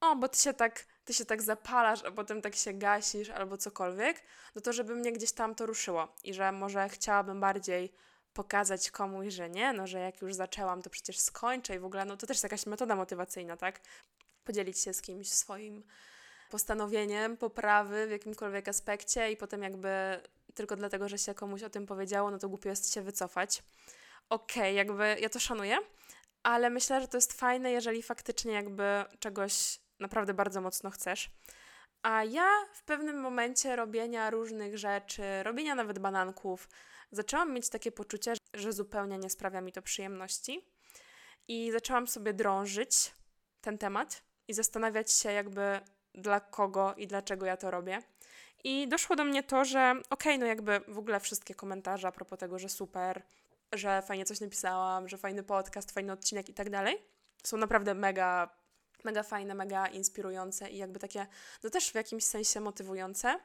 o, 0.00 0.16
bo 0.16 0.28
ty 0.28 0.38
się 0.38 0.54
tak, 0.54 0.84
ty 1.04 1.14
się 1.14 1.24
tak 1.24 1.42
zapalasz, 1.42 2.04
a 2.04 2.10
potem 2.10 2.42
tak 2.42 2.54
się 2.54 2.72
gasisz 2.72 3.30
albo 3.30 3.56
cokolwiek, 3.56 4.22
no 4.54 4.60
to 4.60 4.72
żeby 4.72 4.94
mnie 4.94 5.12
gdzieś 5.12 5.32
tam 5.32 5.54
to 5.54 5.66
ruszyło 5.66 6.14
i 6.24 6.34
że 6.34 6.52
może 6.52 6.88
chciałabym 6.88 7.40
bardziej 7.40 7.94
pokazać 8.32 8.90
komuś, 8.90 9.34
że 9.34 9.50
nie, 9.50 9.72
no 9.72 9.86
że 9.86 9.98
jak 9.98 10.22
już 10.22 10.34
zaczęłam, 10.34 10.82
to 10.82 10.90
przecież 10.90 11.18
skończę 11.20 11.74
i 11.74 11.78
w 11.78 11.84
ogóle, 11.84 12.04
no 12.04 12.16
to 12.16 12.26
też 12.26 12.34
jest 12.34 12.44
jakaś 12.44 12.66
metoda 12.66 12.96
motywacyjna, 12.96 13.56
tak? 13.56 13.80
Podzielić 14.44 14.80
się 14.80 14.92
z 14.92 15.02
kimś 15.02 15.30
swoim 15.30 15.84
postanowieniem 16.50 17.36
poprawy 17.36 18.06
w 18.06 18.10
jakimkolwiek 18.10 18.68
aspekcie 18.68 19.32
i 19.32 19.36
potem 19.36 19.62
jakby 19.62 20.20
tylko 20.54 20.76
dlatego, 20.76 21.08
że 21.08 21.18
się 21.18 21.34
komuś 21.34 21.62
o 21.62 21.70
tym 21.70 21.86
powiedziało, 21.86 22.30
no 22.30 22.38
to 22.38 22.48
głupio 22.48 22.68
jest 22.68 22.94
się 22.94 23.02
wycofać. 23.02 23.62
Okej, 24.28 24.62
okay, 24.62 24.72
jakby 24.72 25.16
ja 25.20 25.28
to 25.28 25.40
szanuję, 25.40 25.78
ale 26.42 26.70
myślę, 26.70 27.00
że 27.00 27.08
to 27.08 27.16
jest 27.16 27.32
fajne, 27.32 27.72
jeżeli 27.72 28.02
faktycznie 28.02 28.52
jakby 28.52 29.04
czegoś 29.18 29.80
naprawdę 30.00 30.34
bardzo 30.34 30.60
mocno 30.60 30.90
chcesz. 30.90 31.30
A 32.02 32.24
ja 32.24 32.48
w 32.72 32.84
pewnym 32.84 33.20
momencie 33.20 33.76
robienia 33.76 34.30
różnych 34.30 34.78
rzeczy, 34.78 35.42
robienia 35.42 35.74
nawet 35.74 35.98
bananków, 35.98 36.68
zaczęłam 37.10 37.52
mieć 37.52 37.68
takie 37.68 37.92
poczucie, 37.92 38.34
że 38.54 38.72
zupełnie 38.72 39.18
nie 39.18 39.30
sprawia 39.30 39.60
mi 39.60 39.72
to 39.72 39.82
przyjemności. 39.82 40.74
I 41.48 41.72
zaczęłam 41.72 42.06
sobie 42.06 42.32
drążyć 42.32 43.14
ten 43.60 43.78
temat 43.78 44.22
i 44.48 44.54
zastanawiać 44.54 45.12
się, 45.12 45.32
jakby 45.32 45.80
dla 46.14 46.40
kogo 46.40 46.94
i 46.96 47.06
dlaczego 47.06 47.46
ja 47.46 47.56
to 47.56 47.70
robię. 47.70 48.02
I 48.64 48.88
doszło 48.88 49.16
do 49.16 49.24
mnie 49.24 49.42
to, 49.42 49.64
że 49.64 49.90
okej, 49.90 50.04
okay, 50.10 50.38
no 50.38 50.46
jakby 50.46 50.80
w 50.88 50.98
ogóle 50.98 51.20
wszystkie 51.20 51.54
komentarze 51.54 52.08
a 52.08 52.12
propos 52.12 52.38
tego, 52.38 52.58
że 52.58 52.68
super, 52.68 53.22
że 53.72 54.02
fajnie 54.02 54.24
coś 54.24 54.40
napisałam, 54.40 55.08
że 55.08 55.18
fajny 55.18 55.42
podcast, 55.42 55.92
fajny 55.92 56.12
odcinek 56.12 56.48
i 56.48 56.54
tak 56.54 56.70
dalej, 56.70 57.02
są 57.42 57.56
naprawdę 57.56 57.94
mega, 57.94 58.48
mega 59.04 59.22
fajne, 59.22 59.54
mega 59.54 59.86
inspirujące 59.86 60.70
i 60.70 60.76
jakby 60.76 60.98
takie, 60.98 61.26
no 61.62 61.70
też 61.70 61.90
w 61.90 61.94
jakimś 61.94 62.24
sensie 62.24 62.60
motywujące, 62.60 63.40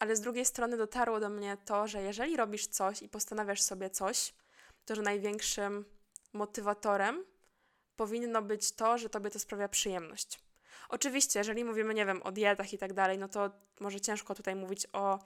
ale 0.00 0.16
z 0.16 0.20
drugiej 0.20 0.44
strony 0.44 0.76
dotarło 0.76 1.20
do 1.20 1.28
mnie 1.28 1.56
to, 1.64 1.88
że 1.88 2.02
jeżeli 2.02 2.36
robisz 2.36 2.66
coś 2.66 3.02
i 3.02 3.08
postanawiasz 3.08 3.62
sobie 3.62 3.90
coś, 3.90 4.34
to 4.84 4.94
że 4.94 5.02
największym 5.02 5.84
motywatorem 6.32 7.24
powinno 7.96 8.42
być 8.42 8.72
to, 8.72 8.98
że 8.98 9.10
tobie 9.10 9.30
to 9.30 9.38
sprawia 9.38 9.68
przyjemność. 9.68 10.49
Oczywiście, 10.90 11.40
jeżeli 11.40 11.64
mówimy, 11.64 11.94
nie 11.94 12.06
wiem, 12.06 12.22
o 12.22 12.32
dietach 12.32 12.72
i 12.72 12.78
tak 12.78 12.92
dalej, 12.92 13.18
no 13.18 13.28
to 13.28 13.50
może 13.80 14.00
ciężko 14.00 14.34
tutaj 14.34 14.54
mówić 14.54 14.86
o 14.92 15.18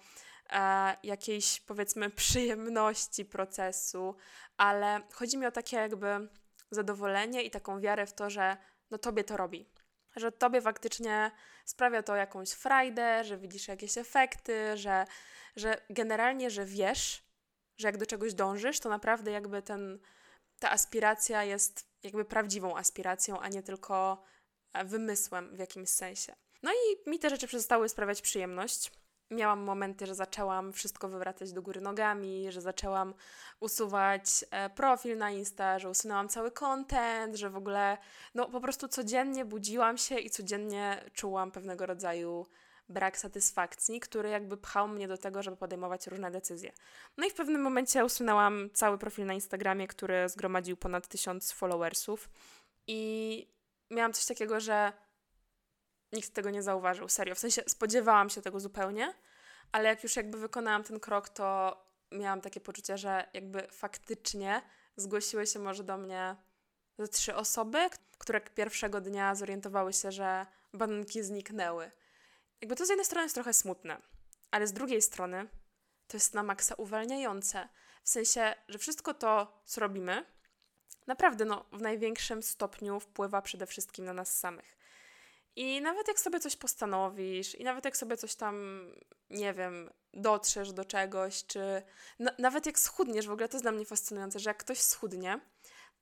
e, 0.50 0.97
jakiejś, 1.02 1.61
powiedzmy, 1.61 2.11
przyjemności 2.23 3.25
procesu, 3.25 4.16
ale 4.56 5.00
chodzi 5.12 5.38
mi 5.38 5.47
o 5.47 5.50
takie 5.50 5.76
jakby 5.76 6.28
zadowolenie 6.71 7.42
i 7.42 7.50
taką 7.50 7.80
wiarę 7.80 8.06
w 8.06 8.12
to, 8.12 8.30
że 8.30 8.56
no 8.90 8.99
tobie 8.99 9.25
to 9.25 9.37
robi. 9.37 9.68
Że 10.16 10.33
tobie 10.33 10.61
faktycznie 10.61 11.30
sprawia 11.64 12.02
to 12.02 12.16
jakąś 12.16 12.50
frajdę, 12.50 13.25
że 13.25 13.38
widzisz 13.38 13.68
jakieś 13.68 13.99
efekty, 13.99 14.76
że, 14.76 15.04
że 15.56 15.80
generalnie, 15.90 16.50
że 16.50 16.64
wiesz, 16.64 17.25
że 17.76 17.88
jak 17.88 17.97
do 17.97 18.06
czegoś 18.06 18.35
dążysz, 18.35 18.80
to 18.80 18.88
naprawdę 18.88 19.30
jakby 19.30 19.62
ten, 19.62 19.99
ta 20.59 20.71
aspiracja 20.71 21.44
jest 21.44 21.88
jakby 22.02 22.25
prawdziwą 22.25 22.76
aspiracją, 22.76 23.40
a 23.40 23.49
nie 23.49 23.62
tylko 23.62 24.25
wymysłem 24.84 25.56
w 25.56 25.58
jakimś 25.58 25.88
sensie. 25.88 26.34
No 26.62 26.72
i 26.72 27.10
mi 27.10 27.18
te 27.18 27.30
rzeczy 27.30 27.46
przestały 27.46 27.88
sprawiać 27.88 28.22
przyjemność. 28.22 28.92
Miałam 29.30 29.60
momenty, 29.60 30.06
że 30.06 30.14
zaczęłam 30.14 30.72
wszystko 30.72 31.08
wywracać 31.08 31.52
do 31.52 31.62
góry 31.62 31.80
nogami, 31.80 32.52
że 32.52 32.60
zaczęłam 32.60 33.14
usuwać 33.60 34.44
e, 34.50 34.70
profil 34.70 35.18
na 35.18 35.30
Insta, 35.30 35.78
że 35.78 35.90
usunęłam 35.90 36.28
cały 36.28 36.50
content, 36.50 37.36
że 37.36 37.50
w 37.50 37.56
ogóle 37.56 37.98
no 38.34 38.48
po 38.48 38.60
prostu 38.60 38.88
codziennie 38.88 39.44
budziłam 39.44 39.98
się 39.98 40.18
i 40.18 40.30
codziennie 40.30 41.04
czułam 41.12 41.50
pewnego 41.50 41.86
rodzaju 41.86 42.46
brak 42.88 43.18
satysfakcji, 43.18 44.00
który 44.00 44.28
jakby 44.28 44.56
pchał 44.56 44.88
mnie 44.88 45.08
do 45.08 45.18
tego, 45.18 45.42
żeby 45.42 45.56
podejmować 45.56 46.06
różne 46.06 46.30
decyzje. 46.30 46.72
No 47.16 47.26
i 47.26 47.30
w 47.30 47.34
pewnym 47.34 47.62
momencie 47.62 48.04
usunęłam 48.04 48.70
cały 48.72 48.98
profil 48.98 49.26
na 49.26 49.34
Instagramie, 49.34 49.88
który 49.88 50.28
zgromadził 50.28 50.76
ponad 50.76 51.08
tysiąc 51.08 51.52
followersów 51.52 52.28
i 52.86 53.53
miałam 53.94 54.12
coś 54.12 54.26
takiego, 54.26 54.60
że 54.60 54.92
nikt 56.12 56.34
tego 56.34 56.50
nie 56.50 56.62
zauważył, 56.62 57.08
serio. 57.08 57.34
W 57.34 57.38
sensie 57.38 57.62
spodziewałam 57.66 58.30
się 58.30 58.42
tego 58.42 58.60
zupełnie, 58.60 59.14
ale 59.72 59.88
jak 59.88 60.02
już 60.02 60.16
jakby 60.16 60.38
wykonałam 60.38 60.84
ten 60.84 61.00
krok, 61.00 61.28
to 61.28 61.76
miałam 62.12 62.40
takie 62.40 62.60
poczucie, 62.60 62.98
że 62.98 63.28
jakby 63.32 63.68
faktycznie 63.70 64.62
zgłosiły 64.96 65.46
się 65.46 65.58
może 65.58 65.84
do 65.84 65.96
mnie 65.96 66.36
trzy 67.10 67.34
osoby, 67.34 67.78
które 68.18 68.40
pierwszego 68.40 69.00
dnia 69.00 69.34
zorientowały 69.34 69.92
się, 69.92 70.12
że 70.12 70.46
bananki 70.72 71.22
zniknęły. 71.22 71.90
Jakby 72.60 72.76
to 72.76 72.86
z 72.86 72.88
jednej 72.88 73.04
strony 73.04 73.24
jest 73.24 73.34
trochę 73.34 73.52
smutne, 73.52 74.02
ale 74.50 74.66
z 74.66 74.72
drugiej 74.72 75.02
strony 75.02 75.48
to 76.06 76.16
jest 76.16 76.34
na 76.34 76.42
maksa 76.42 76.74
uwalniające. 76.74 77.68
W 78.02 78.08
sensie, 78.08 78.54
że 78.68 78.78
wszystko 78.78 79.14
to, 79.14 79.62
co 79.64 79.80
robimy, 79.80 80.24
naprawdę 81.06 81.44
no, 81.44 81.64
w 81.73 81.80
największym 81.80 82.42
stopniu 82.42 83.00
wpływa 83.00 83.42
przede 83.42 83.66
wszystkim 83.66 84.04
na 84.04 84.12
nas 84.12 84.38
samych. 84.38 84.76
I 85.56 85.80
nawet 85.80 86.08
jak 86.08 86.20
sobie 86.20 86.40
coś 86.40 86.56
postanowisz, 86.56 87.54
i 87.54 87.64
nawet 87.64 87.84
jak 87.84 87.96
sobie 87.96 88.16
coś 88.16 88.34
tam, 88.34 88.87
nie 89.30 89.54
wiem, 89.54 89.90
dotrzesz 90.12 90.73
do 90.73 90.84
czegoś, 90.84 91.44
czy 91.46 91.82
nawet 92.38 92.66
jak 92.66 92.78
schudniesz, 92.78 93.26
w 93.26 93.30
ogóle 93.30 93.49
to 93.49 93.56
jest 93.56 93.64
dla 93.64 93.73
mnie 93.73 93.84
fascynujące, 93.84 94.38
że 94.38 94.50
jak 94.50 94.56
ktoś 94.56 94.80
schudnie, 94.80 95.40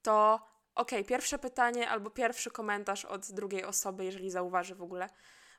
to 0.02 0.34
okej, 0.74 0.98
okay, 0.98 1.08
pierwsze 1.08 1.38
pytanie 1.38 1.88
albo 1.88 2.10
pierwszy 2.10 2.50
komentarz 2.50 3.04
od 3.04 3.32
drugiej 3.32 3.64
osoby, 3.64 4.04
jeżeli 4.04 4.30
zauważy 4.30 4.74
w 4.74 4.82
ogóle, 4.82 5.08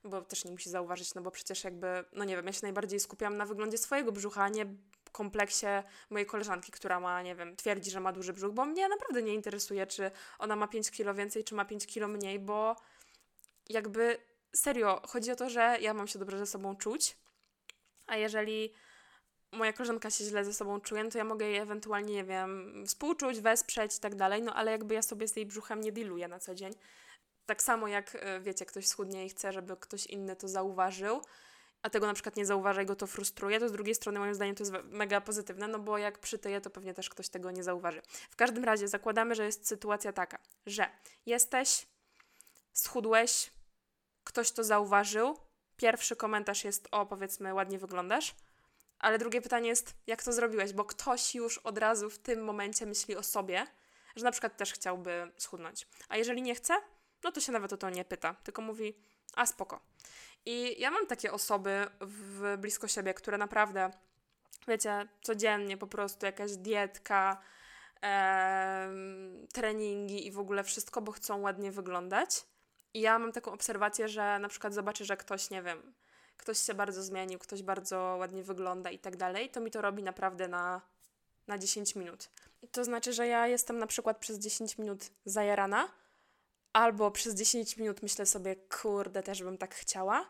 bo 0.04 0.22
też 0.22 0.46
nie 0.46 0.52
musi 0.52 0.70
zauważyć, 0.70 1.14
no 1.14 1.22
bo 1.22 1.32
przecież 1.32 1.64
jakby, 1.64 2.06
no 2.14 2.24
nie 2.24 2.36
wiem, 2.36 2.46
ja 2.46 2.54
się 2.54 2.60
najbardziej 2.64 3.00
skupiam 3.00 3.38
na 3.38 3.46
wyglądzie 3.46 3.78
swojego 3.78 4.12
brzucha, 4.12 4.50
nie 4.50 4.66
kompleksie 5.13 5.65
mojej 6.10 6.25
koleżanki, 6.25 6.72
która 6.72 7.00
ma, 7.00 7.22
nie 7.22 7.36
wiem, 7.36 7.55
twierdzi, 7.55 7.91
że 7.91 8.00
ma 8.00 8.12
duży 8.12 8.34
brzuch, 8.34 8.53
bo 8.53 8.65
mnie 8.65 8.89
naprawdę 8.89 9.24
nie 9.24 9.34
interesuje, 9.34 9.88
czy 9.88 10.12
ona 10.39 10.55
ma 10.55 10.67
5 10.67 10.91
kilo 10.91 11.13
więcej, 11.13 11.43
czy 11.43 11.55
ma 11.55 11.65
5 11.65 11.88
kilo 11.88 12.08
mniej, 12.08 12.39
bo 12.39 12.75
jakby 13.70 14.17
serio, 14.55 15.01
chodzi 15.08 15.32
o 15.32 15.36
to, 15.36 15.50
że 15.50 15.77
ja 15.82 15.93
mam 15.93 16.08
się 16.08 16.20
dobrze 16.20 16.38
ze 16.38 16.46
sobą 16.46 16.75
czuć, 16.75 17.17
a 18.08 18.17
jeżeli 18.17 18.74
moja 19.51 19.74
koleżanka 19.74 20.10
się 20.10 20.24
źle 20.24 20.46
ze 20.46 20.53
sobą 20.53 20.82
czuje, 20.82 21.03
no 21.03 21.10
to 21.10 21.17
ja 21.17 21.24
mogę 21.24 21.46
jej 21.46 21.58
ewentualnie, 21.58 22.13
nie 22.13 22.24
wiem, 22.24 22.84
współczuć, 22.88 23.41
wesprzeć 23.41 23.98
i 23.98 24.00
tak 24.00 24.15
dalej, 24.15 24.41
no 24.41 24.53
ale 24.53 24.72
jakby 24.72 24.93
ja 24.93 25.01
sobie 25.01 25.27
z 25.27 25.36
jej 25.36 25.46
brzuchem 25.46 25.82
nie 25.82 25.91
dealuję 25.91 26.27
na 26.27 26.39
co 26.39 26.55
dzień. 26.55 26.74
Tak 27.46 27.63
samo 27.63 27.88
jak, 27.88 28.15
e, 28.15 28.39
wiecie, 28.39 28.65
ktoś 28.65 28.88
schudnie 28.88 29.25
i 29.25 29.29
chce, 29.29 29.53
żeby 29.53 29.77
ktoś 29.77 30.05
inny 30.05 30.36
to 30.36 30.48
zauważył, 30.48 31.22
a 31.84 31.90
tego 31.90 32.08
na 32.08 32.13
przykład 32.13 32.36
nie 32.36 32.46
zauważa 32.46 32.82
i 32.82 32.86
go 32.86 32.96
to 32.96 33.08
frustruje, 33.08 33.60
to 33.60 33.70
z 33.70 33.72
drugiej 33.72 33.96
strony 33.96 34.20
moim 34.20 34.36
zdaniem 34.36 34.56
to 34.56 34.63
jest 34.63 34.74
mega 34.84 35.22
pozytywne, 35.22 35.68
no 35.68 35.80
bo 35.80 35.98
jak 35.98 36.20
przytyje, 36.20 36.62
to 36.62 36.70
pewnie 36.70 36.94
też 36.94 37.10
ktoś 37.10 37.30
tego 37.30 37.52
nie 37.52 37.63
zauważy. 37.63 38.02
W 38.30 38.36
każdym 38.36 38.63
razie 38.63 38.88
zakładamy, 38.88 39.36
że 39.36 39.46
jest 39.46 39.68
sytuacja 39.68 40.13
taka, 40.13 40.40
że 40.66 40.90
jesteś, 41.25 41.88
schudłeś, 42.74 43.52
ktoś 44.24 44.52
to 44.52 44.63
zauważył, 44.63 45.38
pierwszy 45.78 46.16
komentarz 46.16 46.63
jest 46.63 46.88
o 46.92 47.06
powiedzmy 47.06 47.54
ładnie 47.54 47.80
wyglądasz, 47.80 48.36
ale 49.00 49.18
drugie 49.18 49.42
pytanie 49.42 49.70
jest 49.70 49.96
jak 50.08 50.24
to 50.24 50.34
zrobiłeś, 50.34 50.74
bo 50.74 50.86
ktoś 50.86 51.36
już 51.36 51.58
od 51.58 51.78
razu 51.78 52.10
w 52.10 52.20
tym 52.20 52.44
momencie 52.44 52.86
myśli 52.86 53.16
o 53.16 53.24
sobie, 53.24 53.68
że 54.16 54.24
na 54.24 54.32
przykład 54.32 54.58
też 54.58 54.74
chciałby 54.74 55.32
schudnąć. 55.38 55.88
A 56.10 56.18
jeżeli 56.18 56.42
nie 56.42 56.56
chce, 56.56 56.74
no 57.24 57.32
to 57.32 57.42
się 57.42 57.52
nawet 57.52 57.74
o 57.74 57.78
to 57.78 57.90
nie 57.90 58.06
pyta, 58.06 58.34
tylko 58.34 58.62
mówi 58.62 58.94
a 59.36 59.46
spoko. 59.46 59.80
I 60.46 60.82
ja 60.82 60.92
mam 60.92 61.08
takie 61.08 61.32
osoby 61.32 61.88
w 62.02 62.58
blisko 62.58 62.88
siebie, 62.88 63.14
które 63.14 63.38
naprawdę, 63.38 63.92
wiecie, 64.68 65.08
codziennie 65.22 65.78
po 65.78 65.88
prostu 65.88 66.26
jakaś 66.26 66.52
dietka, 66.52 67.42
e, 68.04 68.90
treningi 69.54 70.28
i 70.28 70.32
w 70.32 70.40
ogóle 70.40 70.64
wszystko, 70.64 71.02
bo 71.02 71.12
chcą 71.12 71.42
ładnie 71.42 71.72
wyglądać. 71.72 72.46
I 72.94 73.02
ja 73.02 73.20
mam 73.20 73.32
taką 73.32 73.52
obserwację, 73.52 74.08
że 74.08 74.40
na 74.40 74.50
przykład 74.50 74.74
zobaczę, 74.74 75.06
że 75.06 75.18
ktoś, 75.18 75.50
nie 75.50 75.62
wiem, 75.64 75.94
ktoś 76.38 76.58
się 76.58 76.74
bardzo 76.74 77.04
zmienił, 77.04 77.40
ktoś 77.40 77.64
bardzo 77.64 78.16
ładnie 78.20 78.44
wygląda 78.44 78.92
i 78.92 79.00
tak 79.00 79.18
dalej, 79.18 79.50
to 79.50 79.62
mi 79.62 79.72
to 79.72 79.82
robi 79.82 80.04
naprawdę 80.04 80.48
na 80.48 80.82
na 81.48 81.58
10 81.58 81.96
minut. 81.96 82.30
To 82.72 82.84
znaczy, 82.84 83.14
że 83.14 83.28
ja 83.28 83.48
jestem 83.48 83.80
na 83.80 83.88
przykład 83.88 84.18
przez 84.18 84.40
10 84.40 84.78
minut 84.78 85.10
zajarana, 85.26 85.88
albo 86.74 87.12
przez 87.12 87.36
10 87.36 87.77
minut 87.77 88.01
myślę 88.03 88.25
sobie, 88.25 88.56
kurde, 88.56 89.24
też 89.24 89.44
bym 89.44 89.58
tak 89.58 89.75
chciała. 89.75 90.30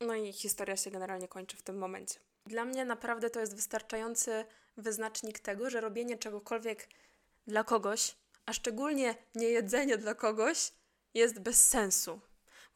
No 0.00 0.14
i 0.14 0.32
historia 0.32 0.76
się 0.76 0.90
generalnie 0.90 1.28
kończy 1.28 1.56
w 1.56 1.62
tym 1.62 1.78
momencie. 1.78 2.20
Dla 2.46 2.64
mnie 2.64 2.84
naprawdę 2.84 3.30
to 3.30 3.40
jest 3.40 3.56
wystarczający 3.56 4.44
wyznacznik 4.76 5.38
tego, 5.38 5.70
że 5.70 5.80
robienie 5.80 6.18
czegokolwiek 6.18 6.88
dla 7.46 7.64
kogoś, 7.64 8.16
a 8.46 8.52
szczególnie 8.52 9.14
niejedzenie 9.34 9.98
dla 9.98 10.14
kogoś, 10.14 10.72
jest 11.14 11.40
bez 11.40 11.68
sensu. 11.68 12.20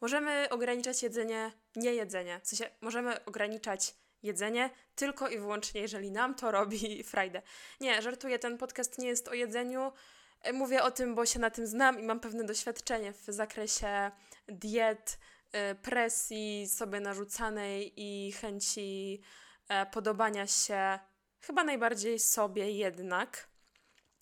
Możemy 0.01 0.47
ograniczać 0.49 1.03
jedzenie, 1.03 1.51
nie 1.75 1.93
jedzenie. 1.93 2.41
W 2.43 2.47
sensie 2.47 2.69
możemy 2.81 3.25
ograniczać 3.25 3.95
jedzenie 4.23 4.69
tylko 4.95 5.29
i 5.29 5.39
wyłącznie, 5.39 5.81
jeżeli 5.81 6.11
nam 6.11 6.35
to 6.35 6.51
robi 6.51 7.03
frajdę. 7.11 7.41
Nie, 7.79 8.01
żartuję, 8.01 8.39
ten 8.39 8.57
podcast 8.57 8.97
nie 8.97 9.07
jest 9.07 9.27
o 9.27 9.33
jedzeniu. 9.33 9.91
E, 10.43 10.53
mówię 10.53 10.83
o 10.83 10.91
tym, 10.91 11.15
bo 11.15 11.25
się 11.25 11.39
na 11.39 11.49
tym 11.49 11.67
znam 11.67 11.99
i 11.99 12.03
mam 12.03 12.19
pewne 12.19 12.43
doświadczenie 12.43 13.13
w 13.13 13.25
zakresie 13.25 14.11
diet, 14.47 15.19
e, 15.51 15.75
presji 15.75 16.67
sobie 16.69 16.99
narzucanej 16.99 17.93
i 17.95 18.31
chęci 18.31 19.21
e, 19.69 19.85
podobania 19.85 20.47
się 20.47 20.99
chyba 21.41 21.63
najbardziej 21.63 22.19
sobie 22.19 22.71
jednak. 22.71 23.51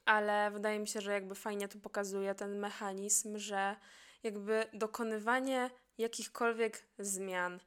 Ale 0.06 0.52
wydaje 0.52 0.80
mi 0.80 0.88
się, 0.88 1.02
że 1.02 1.14
jakby 1.14 1.36
fajnie 1.36 1.68
tu 1.68 1.80
pokazuje 1.80 2.36
ten 2.36 2.60
mechanizm, 2.60 3.38
że 3.38 3.76
jakby 4.24 4.66
dokonywanie 4.74 5.70
jakichkolwiek 5.98 6.88
zmian, 7.00 7.60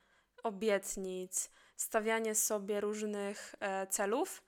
obietnic, 0.42 1.50
stawianie 1.76 2.34
sobie 2.34 2.80
różnych 2.80 3.54
celów 3.90 4.42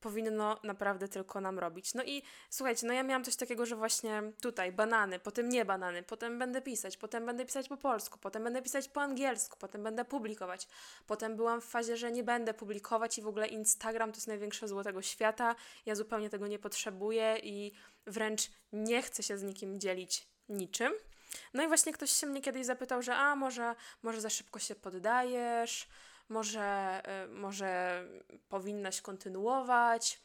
powinno 0.00 0.58
naprawdę 0.62 1.08
tylko 1.08 1.40
nam 1.40 1.58
robić. 1.58 1.94
No 1.94 2.04
i 2.04 2.22
słuchajcie, 2.50 2.86
no 2.86 2.92
ja 2.92 3.02
miałam 3.02 3.24
coś 3.24 3.36
takiego, 3.36 3.66
że 3.66 3.76
właśnie 3.76 4.22
tutaj 4.40 4.72
banany, 4.72 5.18
potem 5.18 5.48
nie 5.48 5.64
banany, 5.64 6.02
potem 6.02 6.38
będę 6.38 6.62
pisać, 6.62 6.96
potem 6.96 7.26
będę 7.26 7.44
pisać 7.44 7.68
po 7.68 7.76
polsku, 7.76 8.18
potem 8.18 8.44
będę 8.44 8.62
pisać 8.62 8.88
po 8.88 9.00
angielsku, 9.00 9.56
potem 9.58 9.82
będę 9.82 10.04
publikować. 10.04 10.68
Potem 11.06 11.36
byłam 11.36 11.60
w 11.60 11.64
fazie, 11.64 11.96
że 11.96 12.12
nie 12.12 12.24
będę 12.24 12.54
publikować 12.54 13.18
i 13.18 13.22
w 13.22 13.26
ogóle 13.26 13.46
Instagram 13.46 14.12
to 14.12 14.16
jest 14.16 14.28
największe 14.28 14.68
zło 14.68 14.84
tego 14.84 15.02
świata. 15.02 15.54
Ja 15.86 15.94
zupełnie 15.94 16.30
tego 16.30 16.46
nie 16.46 16.58
potrzebuję 16.58 17.38
i 17.42 17.72
wręcz 18.06 18.50
nie 18.72 19.02
chcę 19.02 19.22
się 19.22 19.38
z 19.38 19.42
nikim 19.42 19.80
dzielić 19.80 20.28
niczym. 20.48 20.92
No 21.54 21.64
i 21.64 21.68
właśnie 21.68 21.92
ktoś 21.92 22.10
się 22.10 22.26
mnie 22.26 22.42
kiedyś 22.42 22.66
zapytał, 22.66 23.02
że 23.02 23.16
a 23.16 23.36
może, 23.36 23.74
może 24.02 24.20
za 24.20 24.30
szybko 24.30 24.58
się 24.58 24.74
poddajesz, 24.74 25.88
może, 26.30 27.02
y, 27.24 27.28
może 27.28 28.02
powinnaś 28.48 29.00
kontynuować, 29.00 30.22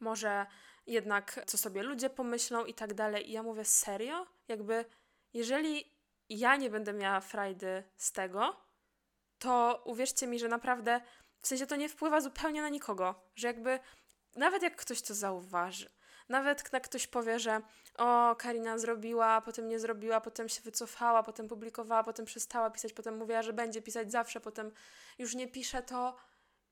może 0.00 0.46
jednak 0.86 1.40
co 1.46 1.58
sobie 1.58 1.82
ludzie 1.82 2.10
pomyślą 2.10 2.64
i 2.64 2.74
tak 2.74 2.94
dalej. 2.94 3.28
I 3.28 3.32
ja 3.32 3.42
mówię, 3.42 3.64
serio? 3.64 4.26
Jakby, 4.48 4.84
jeżeli 5.32 5.94
ja 6.28 6.56
nie 6.56 6.70
będę 6.70 6.92
miała 6.92 7.20
frajdy 7.20 7.84
z 7.96 8.12
tego, 8.12 8.56
to 9.38 9.82
uwierzcie 9.84 10.26
mi, 10.26 10.38
że 10.38 10.48
naprawdę, 10.48 11.00
w 11.40 11.46
sensie 11.46 11.66
to 11.66 11.76
nie 11.76 11.88
wpływa 11.88 12.20
zupełnie 12.20 12.62
na 12.62 12.68
nikogo, 12.68 13.30
że 13.34 13.46
jakby, 13.46 13.78
nawet 14.36 14.62
jak 14.62 14.76
ktoś 14.76 15.02
to 15.02 15.14
zauważy, 15.14 15.90
nawet 16.28 16.72
jak 16.72 16.84
ktoś 16.84 17.06
powie, 17.06 17.38
że 17.38 17.60
o, 17.98 18.36
Karina 18.36 18.78
zrobiła, 18.78 19.40
potem 19.40 19.68
nie 19.68 19.78
zrobiła, 19.78 20.20
potem 20.20 20.48
się 20.48 20.62
wycofała, 20.62 21.22
potem 21.22 21.48
publikowała, 21.48 22.04
potem 22.04 22.26
przestała 22.26 22.70
pisać, 22.70 22.92
potem 22.92 23.16
mówiła, 23.16 23.42
że 23.42 23.52
będzie 23.52 23.82
pisać 23.82 24.12
zawsze, 24.12 24.40
potem 24.40 24.72
już 25.18 25.34
nie 25.34 25.48
pisze, 25.48 25.82
to 25.82 26.16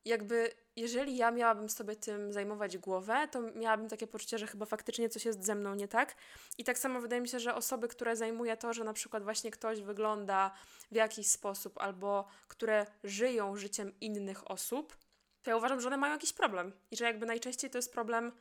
jakby 0.04 0.50
jeżeli 0.76 1.16
ja 1.16 1.30
miałabym 1.30 1.68
sobie 1.68 1.96
tym 1.96 2.32
zajmować 2.32 2.78
głowę, 2.78 3.28
to 3.30 3.40
miałabym 3.40 3.88
takie 3.88 4.06
poczucie, 4.06 4.38
że 4.38 4.46
chyba 4.46 4.66
faktycznie 4.66 5.08
coś 5.08 5.24
jest 5.24 5.44
ze 5.44 5.54
mną 5.54 5.74
nie 5.74 5.88
tak. 5.88 6.14
I 6.58 6.64
tak 6.64 6.78
samo 6.78 7.00
wydaje 7.00 7.22
mi 7.22 7.28
się, 7.28 7.40
że 7.40 7.54
osoby, 7.54 7.88
które 7.88 8.16
zajmuje 8.16 8.56
to, 8.56 8.72
że 8.72 8.84
na 8.84 8.92
przykład 8.92 9.22
właśnie 9.22 9.50
ktoś 9.50 9.80
wygląda 9.80 10.50
w 10.90 10.94
jakiś 10.94 11.26
sposób 11.26 11.78
albo 11.78 12.28
które 12.48 12.86
żyją 13.04 13.56
życiem 13.56 13.92
innych 14.00 14.50
osób, 14.50 14.96
to 15.42 15.50
ja 15.50 15.56
uważam, 15.56 15.80
że 15.80 15.88
one 15.88 15.96
mają 15.96 16.12
jakiś 16.12 16.32
problem 16.32 16.72
i 16.90 16.96
że 16.96 17.04
jakby 17.04 17.26
najczęściej 17.26 17.70
to 17.70 17.78
jest 17.78 17.92
problem 17.92 18.32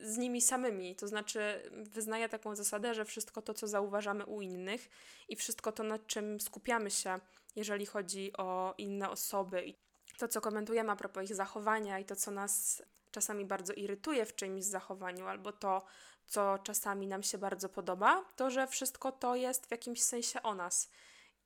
z 0.00 0.16
nimi 0.16 0.40
samymi. 0.40 0.96
To 0.96 1.08
znaczy, 1.08 1.70
wyznaję 1.72 2.28
taką 2.28 2.54
zasadę, 2.54 2.94
że 2.94 3.04
wszystko 3.04 3.42
to, 3.42 3.54
co 3.54 3.66
zauważamy 3.66 4.26
u 4.26 4.40
innych 4.40 4.90
i 5.28 5.36
wszystko 5.36 5.72
to, 5.72 5.82
nad 5.82 6.06
czym 6.06 6.40
skupiamy 6.40 6.90
się, 6.90 7.18
jeżeli 7.56 7.86
chodzi 7.86 8.32
o 8.36 8.74
inne 8.78 9.10
osoby 9.10 9.66
i 9.66 9.74
to, 10.18 10.28
co 10.28 10.40
komentujemy 10.40 10.90
a 10.92 10.96
propos 10.96 11.24
ich 11.24 11.34
zachowania 11.34 11.98
i 11.98 12.04
to, 12.04 12.16
co 12.16 12.30
nas 12.30 12.82
czasami 13.10 13.44
bardzo 13.44 13.72
irytuje 13.72 14.26
w 14.26 14.34
czyimś 14.34 14.64
zachowaniu, 14.64 15.26
albo 15.26 15.52
to, 15.52 15.84
co 16.26 16.58
czasami 16.58 17.06
nam 17.06 17.22
się 17.22 17.38
bardzo 17.38 17.68
podoba, 17.68 18.24
to 18.36 18.50
że 18.50 18.66
wszystko 18.66 19.12
to 19.12 19.36
jest 19.36 19.66
w 19.66 19.70
jakimś 19.70 20.02
sensie 20.02 20.42
o 20.42 20.54
nas. 20.54 20.90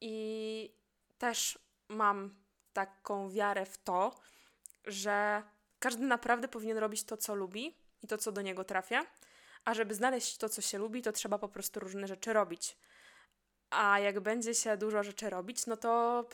I 0.00 0.74
też 1.18 1.58
mam 1.88 2.34
taką 2.72 3.30
wiarę 3.30 3.66
w 3.66 3.78
to, 3.78 4.14
że 4.84 5.42
każdy 5.78 6.06
naprawdę 6.06 6.48
powinien 6.48 6.78
robić 6.78 7.04
to, 7.04 7.16
co 7.16 7.34
lubi, 7.34 7.81
i 8.02 8.06
to, 8.06 8.18
co 8.18 8.32
do 8.32 8.42
niego 8.42 8.64
trafia. 8.64 9.06
A 9.64 9.74
żeby 9.74 9.94
znaleźć 9.94 10.36
to, 10.36 10.48
co 10.48 10.62
się 10.62 10.78
lubi, 10.78 11.02
to 11.02 11.12
trzeba 11.12 11.38
po 11.38 11.48
prostu 11.48 11.80
różne 11.80 12.06
rzeczy 12.06 12.32
robić. 12.32 12.76
A 13.70 13.98
jak 13.98 14.20
będzie 14.20 14.54
się 14.54 14.76
dużo 14.76 15.02
rzeczy 15.02 15.30
robić, 15.30 15.66
no 15.66 15.76
to 15.76 16.24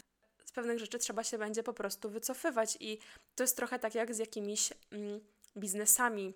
z 0.44 0.52
pewnych 0.52 0.78
rzeczy 0.78 0.98
trzeba 0.98 1.24
się 1.24 1.38
będzie 1.38 1.62
po 1.62 1.72
prostu 1.72 2.10
wycofywać. 2.10 2.76
I 2.80 2.98
to 3.34 3.42
jest 3.42 3.56
trochę 3.56 3.78
tak 3.78 3.94
jak 3.94 4.14
z 4.14 4.18
jakimiś 4.18 4.72
mm, 4.92 5.20
biznesami 5.56 6.34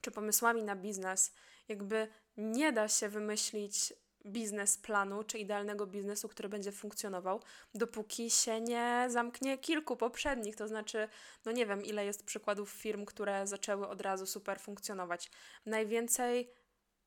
czy 0.00 0.10
pomysłami 0.10 0.62
na 0.62 0.76
biznes. 0.76 1.32
Jakby 1.68 2.08
nie 2.36 2.72
da 2.72 2.88
się 2.88 3.08
wymyślić 3.08 3.92
biznesplanu 4.26 5.24
czy 5.24 5.38
idealnego 5.38 5.86
biznesu, 5.86 6.28
który 6.28 6.48
będzie 6.48 6.72
funkcjonował, 6.72 7.40
dopóki 7.74 8.30
się 8.30 8.60
nie 8.60 9.06
zamknie 9.08 9.58
kilku 9.58 9.96
poprzednich. 9.96 10.56
To 10.56 10.68
znaczy, 10.68 11.08
no 11.44 11.52
nie 11.52 11.66
wiem, 11.66 11.84
ile 11.84 12.04
jest 12.04 12.24
przykładów 12.24 12.70
firm, 12.70 13.04
które 13.04 13.46
zaczęły 13.46 13.88
od 13.88 14.00
razu 14.00 14.26
super 14.26 14.60
funkcjonować. 14.60 15.30
Najwięcej 15.66 16.50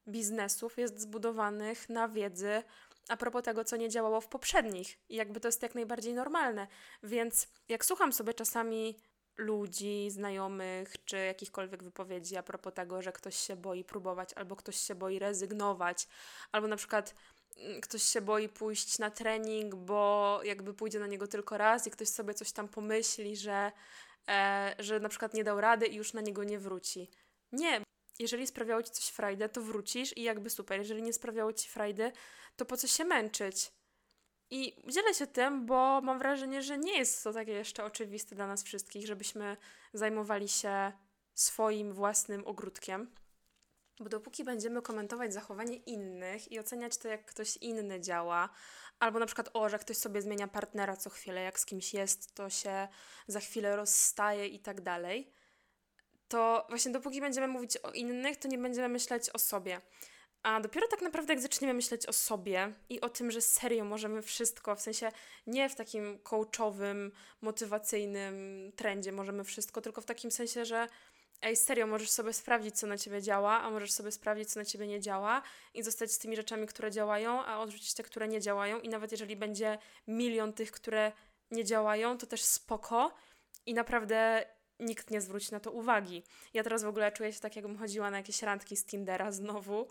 biznesów 0.07 0.77
jest 0.77 0.99
zbudowanych 0.99 1.89
na 1.89 2.07
wiedzy 2.07 2.63
a 3.09 3.17
propos 3.17 3.43
tego, 3.43 3.63
co 3.63 3.77
nie 3.77 3.89
działało 3.89 4.21
w 4.21 4.27
poprzednich. 4.27 4.99
I 5.09 5.15
jakby 5.15 5.39
to 5.39 5.47
jest 5.47 5.61
jak 5.61 5.75
najbardziej 5.75 6.13
normalne. 6.13 6.67
Więc 7.03 7.47
jak 7.69 7.85
słucham 7.85 8.13
sobie 8.13 8.33
czasami 8.33 8.99
ludzi, 9.37 10.09
znajomych, 10.11 11.05
czy 11.05 11.17
jakichkolwiek 11.17 11.83
wypowiedzi 11.83 12.37
a 12.37 12.43
propos 12.43 12.73
tego, 12.73 13.01
że 13.01 13.11
ktoś 13.11 13.35
się 13.35 13.55
boi 13.55 13.83
próbować, 13.83 14.33
albo 14.33 14.55
ktoś 14.55 14.75
się 14.75 14.95
boi 14.95 15.19
rezygnować, 15.19 16.07
albo 16.51 16.67
na 16.67 16.75
przykład 16.75 17.15
mm, 17.57 17.81
ktoś 17.81 18.03
się 18.03 18.21
boi 18.21 18.49
pójść 18.49 18.99
na 18.99 19.11
trening, 19.11 19.75
bo 19.75 20.39
jakby 20.43 20.73
pójdzie 20.73 20.99
na 20.99 21.07
niego 21.07 21.27
tylko 21.27 21.57
raz 21.57 21.87
i 21.87 21.91
ktoś 21.91 22.07
sobie 22.07 22.33
coś 22.33 22.51
tam 22.51 22.67
pomyśli, 22.67 23.37
że, 23.37 23.71
e, 24.27 24.75
że 24.79 24.99
na 24.99 25.09
przykład 25.09 25.33
nie 25.33 25.43
dał 25.43 25.61
rady 25.61 25.87
i 25.87 25.95
już 25.95 26.13
na 26.13 26.21
niego 26.21 26.43
nie 26.43 26.59
wróci. 26.59 27.09
Nie, 27.51 27.81
jeżeli 28.19 28.47
sprawiało 28.47 28.83
ci 28.83 28.91
coś 28.91 29.05
frajdę, 29.05 29.49
to 29.49 29.61
wrócisz 29.61 30.17
i 30.17 30.23
jakby 30.23 30.49
super. 30.49 30.79
Jeżeli 30.79 31.01
nie 31.01 31.13
sprawiało 31.13 31.53
ci 31.53 31.69
frajdy, 31.69 32.11
to 32.55 32.65
po 32.65 32.77
co 32.77 32.87
się 32.87 33.05
męczyć? 33.05 33.71
I 34.51 34.75
dzielę 34.87 35.13
się 35.13 35.27
tym, 35.27 35.65
bo 35.65 36.01
mam 36.01 36.19
wrażenie, 36.19 36.61
że 36.61 36.77
nie 36.77 36.97
jest 36.97 37.23
to 37.23 37.33
takie 37.33 37.51
jeszcze 37.51 37.83
oczywiste 37.83 38.35
dla 38.35 38.47
nas 38.47 38.63
wszystkich, 38.63 39.07
żebyśmy 39.07 39.57
zajmowali 39.93 40.49
się 40.49 40.91
swoim 41.33 41.93
własnym 41.93 42.47
ogródkiem. 42.47 43.11
Bo 43.99 44.09
dopóki 44.09 44.43
będziemy 44.43 44.81
komentować 44.81 45.33
zachowanie 45.33 45.75
innych 45.75 46.51
i 46.51 46.59
oceniać 46.59 46.97
to, 46.97 47.07
jak 47.07 47.25
ktoś 47.25 47.57
inny 47.57 48.01
działa, 48.01 48.49
albo 48.99 49.19
na 49.19 49.25
przykład, 49.25 49.49
o, 49.53 49.69
że 49.69 49.79
ktoś 49.79 49.97
sobie 49.97 50.21
zmienia 50.21 50.47
partnera 50.47 50.97
co 50.97 51.09
chwilę, 51.09 51.41
jak 51.41 51.59
z 51.59 51.65
kimś 51.65 51.93
jest, 51.93 52.35
to 52.35 52.49
się 52.49 52.87
za 53.27 53.39
chwilę 53.39 53.75
rozstaje 53.75 54.47
i 54.47 54.59
tak 54.59 54.81
dalej, 54.81 55.33
to 56.27 56.65
właśnie 56.69 56.91
dopóki 56.91 57.21
będziemy 57.21 57.47
mówić 57.47 57.77
o 57.77 57.91
innych, 57.91 58.37
to 58.37 58.47
nie 58.47 58.57
będziemy 58.57 58.89
myśleć 58.89 59.29
o 59.29 59.39
sobie. 59.39 59.81
A 60.43 60.59
dopiero 60.59 60.87
tak 60.87 61.01
naprawdę, 61.01 61.33
jak 61.33 61.41
zaczniemy 61.41 61.73
myśleć 61.73 62.05
o 62.05 62.13
sobie 62.13 62.73
i 62.89 63.01
o 63.01 63.09
tym, 63.09 63.31
że 63.31 63.41
serio 63.41 63.85
możemy 63.85 64.21
wszystko, 64.21 64.75
w 64.75 64.81
sensie 64.81 65.11
nie 65.47 65.69
w 65.69 65.75
takim 65.75 66.19
coachowym, 66.19 67.11
motywacyjnym 67.41 68.35
trendzie 68.75 69.11
możemy 69.11 69.43
wszystko, 69.43 69.81
tylko 69.81 70.01
w 70.01 70.05
takim 70.05 70.31
sensie, 70.31 70.65
że 70.65 70.87
ej, 71.41 71.55
serio, 71.55 71.87
możesz 71.87 72.09
sobie 72.09 72.33
sprawdzić, 72.33 72.79
co 72.79 72.87
na 72.87 72.97
ciebie 72.97 73.21
działa, 73.21 73.61
a 73.61 73.69
możesz 73.69 73.91
sobie 73.91 74.11
sprawdzić, 74.11 74.51
co 74.51 74.59
na 74.59 74.65
ciebie 74.65 74.87
nie 74.87 74.99
działa 74.99 75.41
i 75.73 75.83
zostać 75.83 76.11
z 76.11 76.19
tymi 76.19 76.35
rzeczami, 76.35 76.67
które 76.67 76.91
działają, 76.91 77.45
a 77.45 77.59
odrzucić 77.59 77.93
te, 77.93 78.03
które 78.03 78.27
nie 78.27 78.41
działają. 78.41 78.79
I 78.79 78.89
nawet 78.89 79.11
jeżeli 79.11 79.35
będzie 79.35 79.77
milion 80.07 80.53
tych, 80.53 80.71
które 80.71 81.11
nie 81.51 81.65
działają, 81.65 82.17
to 82.17 82.27
też 82.27 82.43
spoko 82.43 83.13
i 83.65 83.73
naprawdę 83.73 84.45
nikt 84.79 85.11
nie 85.11 85.21
zwróci 85.21 85.51
na 85.51 85.59
to 85.59 85.71
uwagi. 85.71 86.23
Ja 86.53 86.63
teraz 86.63 86.83
w 86.83 86.87
ogóle 86.87 87.11
czuję 87.11 87.33
się 87.33 87.39
tak, 87.39 87.55
jakbym 87.55 87.77
chodziła 87.77 88.11
na 88.11 88.17
jakieś 88.17 88.41
randki 88.41 88.77
z 88.77 88.85
Tindera 88.85 89.31
znowu, 89.31 89.87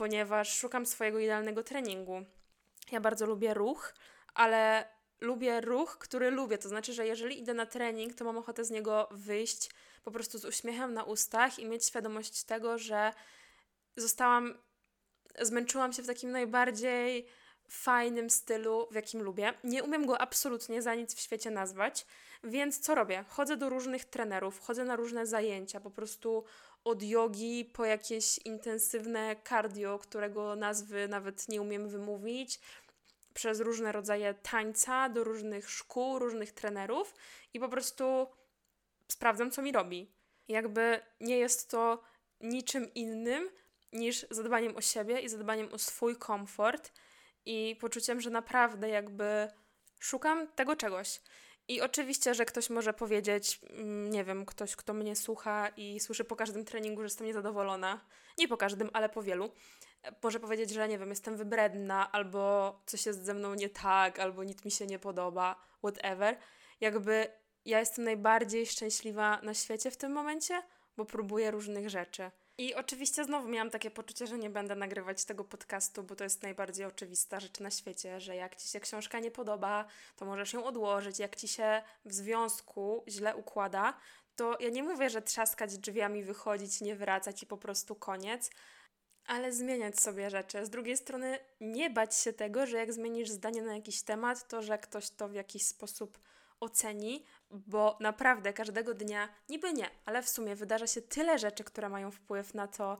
ponieważ 0.00 0.58
szukam 0.58 0.86
swojego 0.86 1.18
idealnego 1.18 1.62
treningu. 1.62 2.24
Ja 2.92 3.00
bardzo 3.00 3.26
lubię 3.26 3.54
ruch, 3.54 3.94
ale 4.34 4.88
lubię 5.20 5.60
ruch, 5.60 5.98
który 5.98 6.30
lubię. 6.30 6.58
To 6.58 6.68
znaczy, 6.68 6.92
że 6.92 7.06
jeżeli 7.06 7.40
idę 7.40 7.54
na 7.54 7.66
trening, 7.66 8.14
to 8.14 8.24
mam 8.24 8.38
ochotę 8.38 8.64
z 8.64 8.70
niego 8.70 9.08
wyjść 9.10 9.70
po 10.04 10.10
prostu 10.10 10.38
z 10.38 10.44
uśmiechem 10.44 10.94
na 10.94 11.04
ustach 11.04 11.58
i 11.58 11.66
mieć 11.66 11.86
świadomość 11.86 12.44
tego, 12.44 12.78
że 12.78 13.12
zostałam, 13.96 14.58
zmęczyłam 15.40 15.92
się 15.92 16.02
w 16.02 16.06
takim 16.06 16.30
najbardziej 16.30 17.26
fajnym 17.70 18.30
stylu, 18.30 18.88
w 18.90 18.94
jakim 18.94 19.22
lubię. 19.22 19.54
Nie 19.64 19.84
umiem 19.84 20.06
go 20.06 20.20
absolutnie 20.20 20.82
za 20.82 20.94
nic 20.94 21.14
w 21.14 21.20
świecie 21.20 21.50
nazwać, 21.50 22.06
więc 22.44 22.80
co 22.80 22.94
robię? 22.94 23.24
Chodzę 23.28 23.56
do 23.56 23.68
różnych 23.68 24.04
trenerów, 24.04 24.60
chodzę 24.60 24.84
na 24.84 24.96
różne 24.96 25.26
zajęcia, 25.26 25.80
po 25.80 25.90
prostu 25.90 26.44
od 26.84 27.02
jogi 27.02 27.64
po 27.64 27.84
jakieś 27.84 28.38
intensywne 28.38 29.36
cardio, 29.48 29.98
którego 29.98 30.56
nazwy 30.56 31.08
nawet 31.08 31.48
nie 31.48 31.62
umiem 31.62 31.88
wymówić, 31.88 32.60
przez 33.34 33.60
różne 33.60 33.92
rodzaje 33.92 34.34
tańca, 34.34 35.08
do 35.08 35.24
różnych 35.24 35.70
szkół, 35.70 36.18
różnych 36.18 36.52
trenerów 36.52 37.14
i 37.54 37.60
po 37.60 37.68
prostu 37.68 38.26
sprawdzam, 39.08 39.50
co 39.50 39.62
mi 39.62 39.72
robi. 39.72 40.10
Jakby 40.48 41.00
nie 41.20 41.38
jest 41.38 41.70
to 41.70 42.02
niczym 42.40 42.94
innym 42.94 43.50
niż 43.92 44.26
zadbaniem 44.30 44.76
o 44.76 44.80
siebie 44.80 45.20
i 45.20 45.28
zadbaniem 45.28 45.68
o 45.72 45.78
swój 45.78 46.16
komfort 46.16 46.92
i 47.46 47.76
poczuciem, 47.80 48.20
że 48.20 48.30
naprawdę 48.30 48.88
jakby 48.88 49.48
szukam 49.98 50.48
tego 50.48 50.76
czegoś. 50.76 51.20
I 51.68 51.80
oczywiście, 51.80 52.34
że 52.34 52.44
ktoś 52.44 52.70
może 52.70 52.92
powiedzieć, 52.92 53.60
mm, 53.70 54.10
nie 54.10 54.24
wiem, 54.24 54.46
ktoś, 54.46 54.76
kto 54.76 54.94
mnie 54.94 55.16
słucha 55.16 55.68
i 55.76 56.00
słyszy 56.00 56.24
po 56.24 56.36
każdym 56.36 56.64
treningu, 56.64 57.00
że 57.00 57.06
jestem 57.06 57.26
niezadowolona. 57.26 58.00
Nie 58.38 58.48
po 58.48 58.56
każdym, 58.56 58.90
ale 58.92 59.08
po 59.08 59.22
wielu. 59.22 59.50
Może 60.22 60.40
powiedzieć, 60.40 60.70
że 60.70 60.88
nie 60.88 60.98
wiem, 60.98 61.10
jestem 61.10 61.36
wybredna, 61.36 62.12
albo 62.12 62.82
coś 62.86 63.06
jest 63.06 63.24
ze 63.24 63.34
mną 63.34 63.54
nie 63.54 63.68
tak, 63.68 64.18
albo 64.18 64.44
nic 64.44 64.64
mi 64.64 64.70
się 64.70 64.86
nie 64.86 64.98
podoba, 64.98 65.56
whatever. 65.78 66.38
Jakby 66.80 67.26
ja 67.64 67.80
jestem 67.80 68.04
najbardziej 68.04 68.66
szczęśliwa 68.66 69.40
na 69.42 69.54
świecie 69.54 69.90
w 69.90 69.96
tym 69.96 70.12
momencie, 70.12 70.62
bo 70.96 71.04
próbuję 71.04 71.50
różnych 71.50 71.90
rzeczy. 71.90 72.30
I 72.60 72.74
oczywiście 72.74 73.24
znowu 73.24 73.48
miałam 73.48 73.70
takie 73.70 73.90
poczucie, 73.90 74.26
że 74.26 74.38
nie 74.38 74.50
będę 74.50 74.74
nagrywać 74.74 75.24
tego 75.24 75.44
podcastu, 75.44 76.02
bo 76.02 76.16
to 76.16 76.24
jest 76.24 76.42
najbardziej 76.42 76.86
oczywista 76.86 77.40
rzecz 77.40 77.60
na 77.60 77.70
świecie, 77.70 78.20
że 78.20 78.36
jak 78.36 78.56
ci 78.56 78.68
się 78.68 78.80
książka 78.80 79.20
nie 79.20 79.30
podoba, 79.30 79.84
to 80.16 80.24
możesz 80.24 80.52
ją 80.52 80.64
odłożyć. 80.64 81.18
Jak 81.18 81.36
ci 81.36 81.48
się 81.48 81.82
w 82.04 82.12
związku 82.12 83.04
źle 83.08 83.36
układa, 83.36 83.94
to 84.36 84.56
ja 84.60 84.70
nie 84.70 84.82
mówię, 84.82 85.10
że 85.10 85.22
trzaskać 85.22 85.78
drzwiami, 85.78 86.24
wychodzić, 86.24 86.80
nie 86.80 86.96
wracać 86.96 87.42
i 87.42 87.46
po 87.46 87.56
prostu 87.56 87.94
koniec, 87.94 88.50
ale 89.26 89.52
zmieniać 89.52 90.00
sobie 90.00 90.30
rzeczy. 90.30 90.66
Z 90.66 90.70
drugiej 90.70 90.96
strony, 90.96 91.38
nie 91.60 91.90
bać 91.90 92.16
się 92.16 92.32
tego, 92.32 92.66
że 92.66 92.76
jak 92.76 92.92
zmienisz 92.92 93.30
zdanie 93.30 93.62
na 93.62 93.74
jakiś 93.74 94.02
temat, 94.02 94.48
to 94.48 94.62
że 94.62 94.78
ktoś 94.78 95.10
to 95.10 95.28
w 95.28 95.34
jakiś 95.34 95.66
sposób 95.66 96.18
oceni, 96.60 97.24
bo 97.50 97.96
naprawdę 98.00 98.52
każdego 98.52 98.94
dnia, 98.94 99.28
niby 99.48 99.72
nie, 99.72 99.90
ale 100.04 100.22
w 100.22 100.28
sumie 100.28 100.56
wydarza 100.56 100.86
się 100.86 101.02
tyle 101.02 101.38
rzeczy, 101.38 101.64
które 101.64 101.88
mają 101.88 102.10
wpływ 102.10 102.54
na 102.54 102.68
to, 102.68 102.98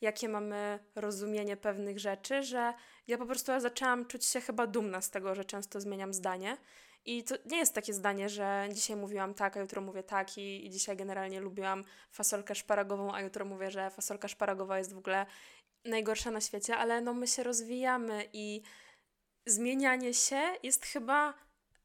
jakie 0.00 0.28
mamy 0.28 0.78
rozumienie 0.94 1.56
pewnych 1.56 1.98
rzeczy, 1.98 2.42
że 2.42 2.74
ja 3.06 3.18
po 3.18 3.26
prostu 3.26 3.52
ja 3.52 3.60
zaczęłam 3.60 4.06
czuć 4.06 4.24
się 4.24 4.40
chyba 4.40 4.66
dumna 4.66 5.00
z 5.00 5.10
tego, 5.10 5.34
że 5.34 5.44
często 5.44 5.80
zmieniam 5.80 6.14
zdanie. 6.14 6.56
I 7.04 7.24
to 7.24 7.34
nie 7.46 7.58
jest 7.58 7.74
takie 7.74 7.94
zdanie, 7.94 8.28
że 8.28 8.68
dzisiaj 8.72 8.96
mówiłam 8.96 9.34
tak, 9.34 9.56
a 9.56 9.60
jutro 9.60 9.82
mówię 9.82 10.02
tak, 10.02 10.38
i, 10.38 10.66
i 10.66 10.70
dzisiaj 10.70 10.96
generalnie 10.96 11.40
lubiłam 11.40 11.84
fasolkę 12.10 12.54
szparagową, 12.54 13.14
a 13.14 13.20
jutro 13.20 13.44
mówię, 13.44 13.70
że 13.70 13.90
fasolka 13.90 14.28
szparagowa 14.28 14.78
jest 14.78 14.94
w 14.94 14.98
ogóle 14.98 15.26
najgorsza 15.84 16.30
na 16.30 16.40
świecie, 16.40 16.76
ale 16.76 17.00
no 17.00 17.14
my 17.14 17.26
się 17.26 17.42
rozwijamy 17.42 18.28
i 18.32 18.62
zmienianie 19.46 20.14
się 20.14 20.40
jest 20.62 20.86
chyba 20.86 21.34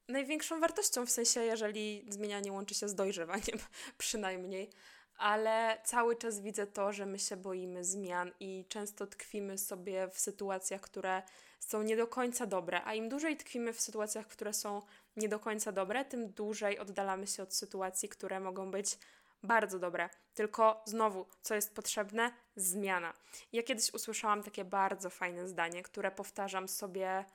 największą 0.07 0.59
wartością, 0.59 1.05
w 1.05 1.11
sensie 1.11 1.43
jeżeli 1.43 2.05
zmienianie 2.09 2.51
łączy 2.51 2.73
się 2.73 2.89
z 2.89 2.95
dojrzewaniem, 2.95 3.59
przynajmniej. 3.97 4.69
Ale 5.17 5.81
cały 5.85 6.15
czas 6.15 6.39
widzę 6.39 6.67
to, 6.67 6.93
że 6.93 7.05
my 7.05 7.19
się 7.19 7.37
boimy 7.37 7.83
zmian 7.83 8.31
i 8.39 8.65
często 8.69 9.07
tkwimy 9.07 9.57
sobie 9.57 10.07
w 10.07 10.19
sytuacjach, 10.19 10.81
które 10.81 11.23
są 11.59 11.83
nie 11.83 11.97
do 11.97 12.07
końca 12.07 12.45
dobre. 12.45 12.81
A 12.85 12.93
im 12.93 13.09
dłużej 13.09 13.37
tkwimy 13.37 13.73
w 13.73 13.81
sytuacjach, 13.81 14.27
które 14.27 14.53
są 14.53 14.81
nie 15.17 15.29
do 15.29 15.39
końca 15.39 15.71
dobre, 15.71 16.05
tym 16.05 16.29
dłużej 16.33 16.79
oddalamy 16.79 17.27
się 17.27 17.43
od 17.43 17.53
sytuacji, 17.53 18.09
które 18.09 18.39
mogą 18.39 18.71
być 18.71 18.97
bardzo 19.43 19.79
dobre. 19.79 20.09
Tylko 20.33 20.83
znowu, 20.85 21.25
co 21.41 21.55
jest 21.55 21.75
potrzebne? 21.75 22.31
Zmiana. 22.55 23.13
Ja 23.53 23.63
kiedyś 23.63 23.93
usłyszałam 23.93 24.43
takie 24.43 24.65
bardzo 24.65 25.09
fajne 25.09 25.47
zdanie, 25.47 25.83
które 25.83 26.11
powtarzam 26.11 26.67
sobie 26.67 27.25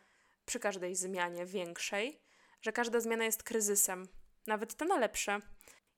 przy 0.47 0.61
każdej 0.61 0.95
zmianie 0.95 1.47
większej 1.47 2.28
że 2.61 2.73
każda 2.73 3.01
zmiana 3.01 3.25
jest 3.25 3.43
kryzysem, 3.43 4.09
nawet 4.47 4.75
te 4.75 4.85
na 4.85 4.99
lepsze. 4.99 5.41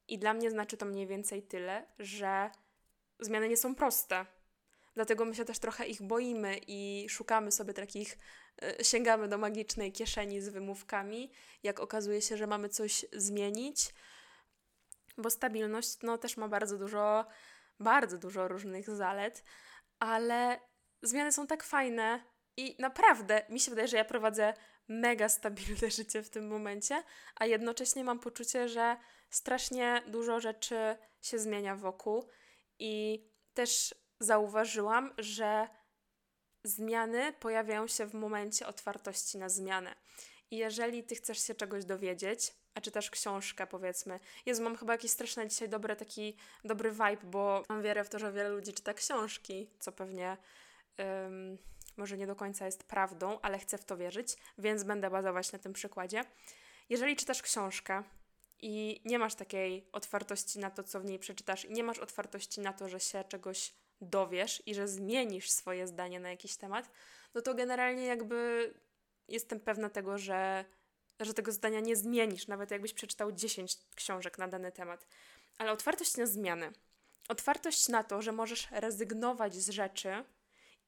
I 0.09 0.19
dla 0.19 0.35
mnie 0.35 0.51
znaczy 0.51 0.77
to 0.77 0.87
mniej 0.87 1.07
więcej 1.07 1.43
tyle, 1.43 1.87
że 1.99 2.51
zmiany 3.21 3.49
nie 3.49 3.57
są 3.57 3.75
proste. 3.75 4.27
Dlatego 4.95 5.25
my 5.25 5.35
się 5.35 5.45
też 5.45 5.59
trochę 5.59 5.87
ich 5.87 6.03
boimy 6.03 6.61
i 6.67 7.07
szukamy 7.09 7.53
sobie 7.53 7.75
takich, 7.75 8.19
e, 8.63 8.85
sięgamy 8.85 9.29
do 9.29 9.39
magicznej 9.39 9.93
kieszeni 9.93 10.41
z 10.41 10.49
wymówkami, 10.49 11.33
jak 11.63 11.81
okazuje 11.81 12.23
się, 12.23 12.37
że 12.37 12.47
mamy 12.47 12.69
coś 12.69 13.07
zmienić, 13.13 13.95
bo 15.19 15.31
stabilność 15.31 15.99
no, 16.03 16.19
też 16.19 16.37
ma 16.37 16.49
bardzo 16.49 16.79
dużo, 16.79 17.27
bardzo 17.81 18.19
dużo 18.19 18.49
różnych 18.49 18.91
zalet, 18.91 19.45
ale 19.99 20.61
zmiany 21.03 21.33
są 21.33 21.47
tak 21.47 21.63
fajne 21.63 22.25
i 22.57 22.77
naprawdę 22.79 23.47
mi 23.49 23.61
się 23.61 23.71
wydaje, 23.71 23.89
że 23.89 23.97
ja 23.97 24.05
prowadzę 24.05 24.55
mega 24.89 25.29
stabilne 25.29 25.91
życie 25.99 26.23
w 26.23 26.31
tym 26.31 26.49
momencie, 26.49 27.03
a 27.37 27.47
jednocześnie 27.47 28.05
mam 28.05 28.19
poczucie, 28.19 28.69
że 28.69 28.97
strasznie 29.31 30.03
dużo 30.07 30.41
rzeczy 30.41 30.97
się 31.23 31.39
zmienia 31.39 31.77
wokół 31.77 32.29
i 32.79 33.25
też 33.55 33.95
zauważyłam, 34.21 35.15
że 35.19 35.69
zmiany 36.65 37.33
pojawiają 37.33 37.87
się 37.87 38.07
w 38.07 38.15
momencie 38.15 38.67
otwartości 38.67 39.39
na 39.39 39.49
zmianę. 39.49 39.95
I 40.51 40.57
jeżeli 40.57 41.05
ty 41.05 41.15
chcesz 41.15 41.47
się 41.47 41.55
czegoś 41.55 41.85
dowiedzieć, 41.85 42.53
a 42.75 42.81
czytasz 42.81 43.11
książkę, 43.11 43.67
powiedzmy. 43.67 44.21
Jezu, 44.47 44.63
mam 44.63 44.77
chyba 44.77 44.93
jakiś 44.93 45.11
straszny 45.11 45.49
dzisiaj 45.49 45.69
dobry 45.69 45.97
taki 45.97 46.37
dobry 46.65 46.91
vibe, 46.91 47.25
bo 47.25 47.63
mam 47.69 47.83
wiarę 47.83 48.05
w 48.05 48.09
to, 48.09 48.19
że 48.19 48.33
wiele 48.33 48.49
ludzi 48.49 48.73
czyta 48.73 48.95
książki, 48.95 49.71
co 49.79 49.93
pewnie 49.93 50.37
um, 50.99 51.59
może 52.01 52.17
nie 52.17 52.27
do 52.27 52.37
końca 52.37 52.67
jest 52.67 52.85
prawdą, 52.85 53.39
ale 53.43 53.59
chcę 53.59 53.79
w 53.79 53.85
to 53.85 53.97
wierzyć, 53.97 54.37
więc 54.59 54.85
będę 54.85 55.11
bazować 55.11 55.53
na 55.53 55.59
tym 55.59 55.73
przykładzie. 55.73 56.25
Jeżeli 56.89 57.17
czytasz 57.17 57.43
książkę 57.43 58.03
i 58.63 59.01
nie 59.05 59.19
masz 59.19 59.35
takiej 59.35 59.87
otwartości 59.93 60.59
na 60.59 60.71
to, 60.71 60.85
co 60.85 61.01
w 61.01 61.05
niej 61.05 61.19
przeczytasz, 61.19 61.65
i 61.65 61.73
nie 61.73 61.85
masz 61.85 61.99
otwartości 61.99 62.61
na 62.61 62.73
to, 62.73 62.89
że 62.89 63.01
się 63.01 63.25
czegoś 63.25 63.75
dowiesz 64.01 64.63
i 64.67 64.75
że 64.75 64.89
zmienisz 64.89 65.51
swoje 65.51 65.87
zdanie 65.87 66.21
na 66.21 66.31
jakiś 66.31 66.57
temat, 66.57 66.91
no 67.35 67.43
to 67.43 67.55
generalnie 67.55 68.05
jakby 68.05 68.75
jestem 69.29 69.61
pewna 69.61 69.91
tego, 69.91 70.19
że, 70.19 70.65
że 71.21 71.35
tego 71.35 71.53
zdania 71.53 71.81
nie 71.81 71.97
zmienisz, 71.97 72.47
nawet 72.47 72.71
jakbyś 72.71 72.93
przeczytał 72.93 73.33
10 73.33 73.79
książek 73.95 74.39
na 74.39 74.49
dany 74.49 74.73
temat. 74.73 75.07
Ale 75.59 75.73
otwartość 75.73 76.17
na 76.17 76.27
zmiany, 76.27 76.73
otwartość 77.29 77.89
na 77.89 78.05
to, 78.05 78.23
że 78.23 78.33
możesz 78.33 78.69
rezygnować 78.71 79.55
z 79.55 79.71
rzeczy, 79.71 80.25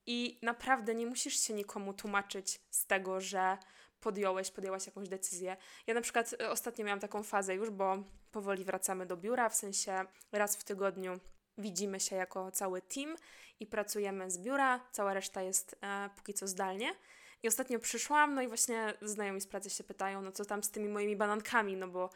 i 0.07 0.39
naprawdę 0.43 0.95
nie 0.95 1.07
musisz 1.07 1.41
się 1.41 1.55
nikomu 1.55 1.95
tłumaczyć 1.95 2.61
z 2.71 2.87
tego, 2.87 3.21
że 3.21 3.59
podjąłeś, 4.01 4.51
podjęłaś 4.51 4.87
jakąś 4.87 5.09
decyzję. 5.09 5.57
Ja 5.87 5.95
na 5.95 6.01
przykład 6.01 6.33
y, 6.33 6.51
ostatnio 6.51 6.85
miałam 6.85 7.01
taką 7.01 7.23
fazę 7.23 7.55
już, 7.55 7.71
bo 7.71 8.05
powoli 8.33 8.65
wracamy 8.65 9.07
do 9.07 9.17
biura, 9.17 9.49
w 9.49 9.55
sensie 9.55 10.05
raz 10.33 10.57
w 10.57 10.65
tygodniu 10.65 11.21
widzimy 11.59 12.01
się 12.01 12.17
jako 12.17 12.51
cały 12.51 12.83
team 12.83 13.17
i 13.61 13.67
pracujemy 13.67 14.31
z 14.31 14.39
biura, 14.39 14.81
cała 14.93 15.15
reszta 15.15 15.43
jest 15.43 15.77
e, 15.83 16.11
póki 16.17 16.35
co 16.35 16.47
zdalnie. 16.47 16.95
I 17.43 17.49
ostatnio 17.49 17.79
przyszłam, 17.79 18.35
no 18.35 18.43
i 18.43 18.49
właśnie 18.49 18.95
znajomi 19.03 19.41
z 19.41 19.47
pracy 19.47 19.71
się 19.71 19.85
pytają, 19.85 20.23
no 20.23 20.33
co 20.33 20.45
tam 20.45 20.63
z 20.63 20.71
tymi 20.71 20.89
moimi 20.89 21.17
banankami, 21.17 21.77
no 21.77 21.89
bo 21.89 22.11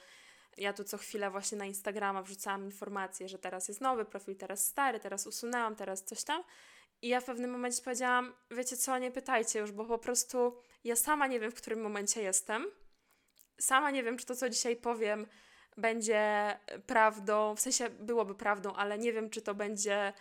ja 0.57 0.73
tu 0.73 0.85
co 0.85 0.99
chwilę 0.99 1.31
właśnie 1.31 1.59
na 1.59 1.65
Instagrama 1.65 2.23
wrzucałam 2.23 2.65
informacje, 2.65 3.29
że 3.29 3.39
teraz 3.39 3.69
jest 3.69 3.81
nowy 3.81 4.05
profil, 4.05 4.37
teraz 4.37 4.67
stary, 4.67 5.01
teraz 5.01 5.27
usunęłam, 5.27 5.77
teraz 5.77 6.05
coś 6.05 6.25
tam. 6.25 6.43
I 7.03 7.09
ja 7.09 7.21
w 7.21 7.25
pewnym 7.25 7.51
momencie 7.51 7.83
powiedziałam, 7.83 8.35
wiecie 8.51 8.77
co, 8.77 8.99
nie 8.99 9.11
pytajcie 9.11 9.59
już, 9.59 9.73
bo 9.73 9.85
po 9.85 9.99
prostu 9.99 10.57
ja 10.85 10.97
sama 10.97 11.27
nie 11.27 11.41
wiem, 11.41 11.51
w 11.51 11.55
którym 11.55 11.81
momencie 11.81 12.23
jestem. 12.23 12.67
Sama 13.61 13.91
nie 13.91 14.03
wiem, 14.03 14.19
czy 14.19 14.27
to, 14.27 14.37
co 14.37 14.51
dzisiaj 14.51 14.77
powiem, 14.77 15.27
będzie 15.77 16.59
prawdą, 16.87 17.55
w 17.57 17.61
sensie 17.61 17.91
byłoby 17.91 18.35
prawdą, 18.35 18.73
ale 18.73 18.99
nie 18.99 19.13
wiem, 19.13 19.31
czy 19.31 19.43
to 19.43 19.55
będzie 19.55 20.13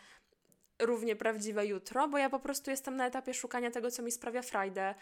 równie 0.81 1.15
prawdziwe 1.15 1.65
jutro, 1.65 2.07
bo 2.07 2.17
ja 2.17 2.29
po 2.29 2.39
prostu 2.39 2.71
jestem 2.71 2.95
na 2.95 3.07
etapie 3.07 3.33
szukania 3.33 3.71
tego, 3.71 3.91
co 3.91 4.03
mi 4.03 4.11
sprawia 4.11 4.41
frajdę, 4.41 4.95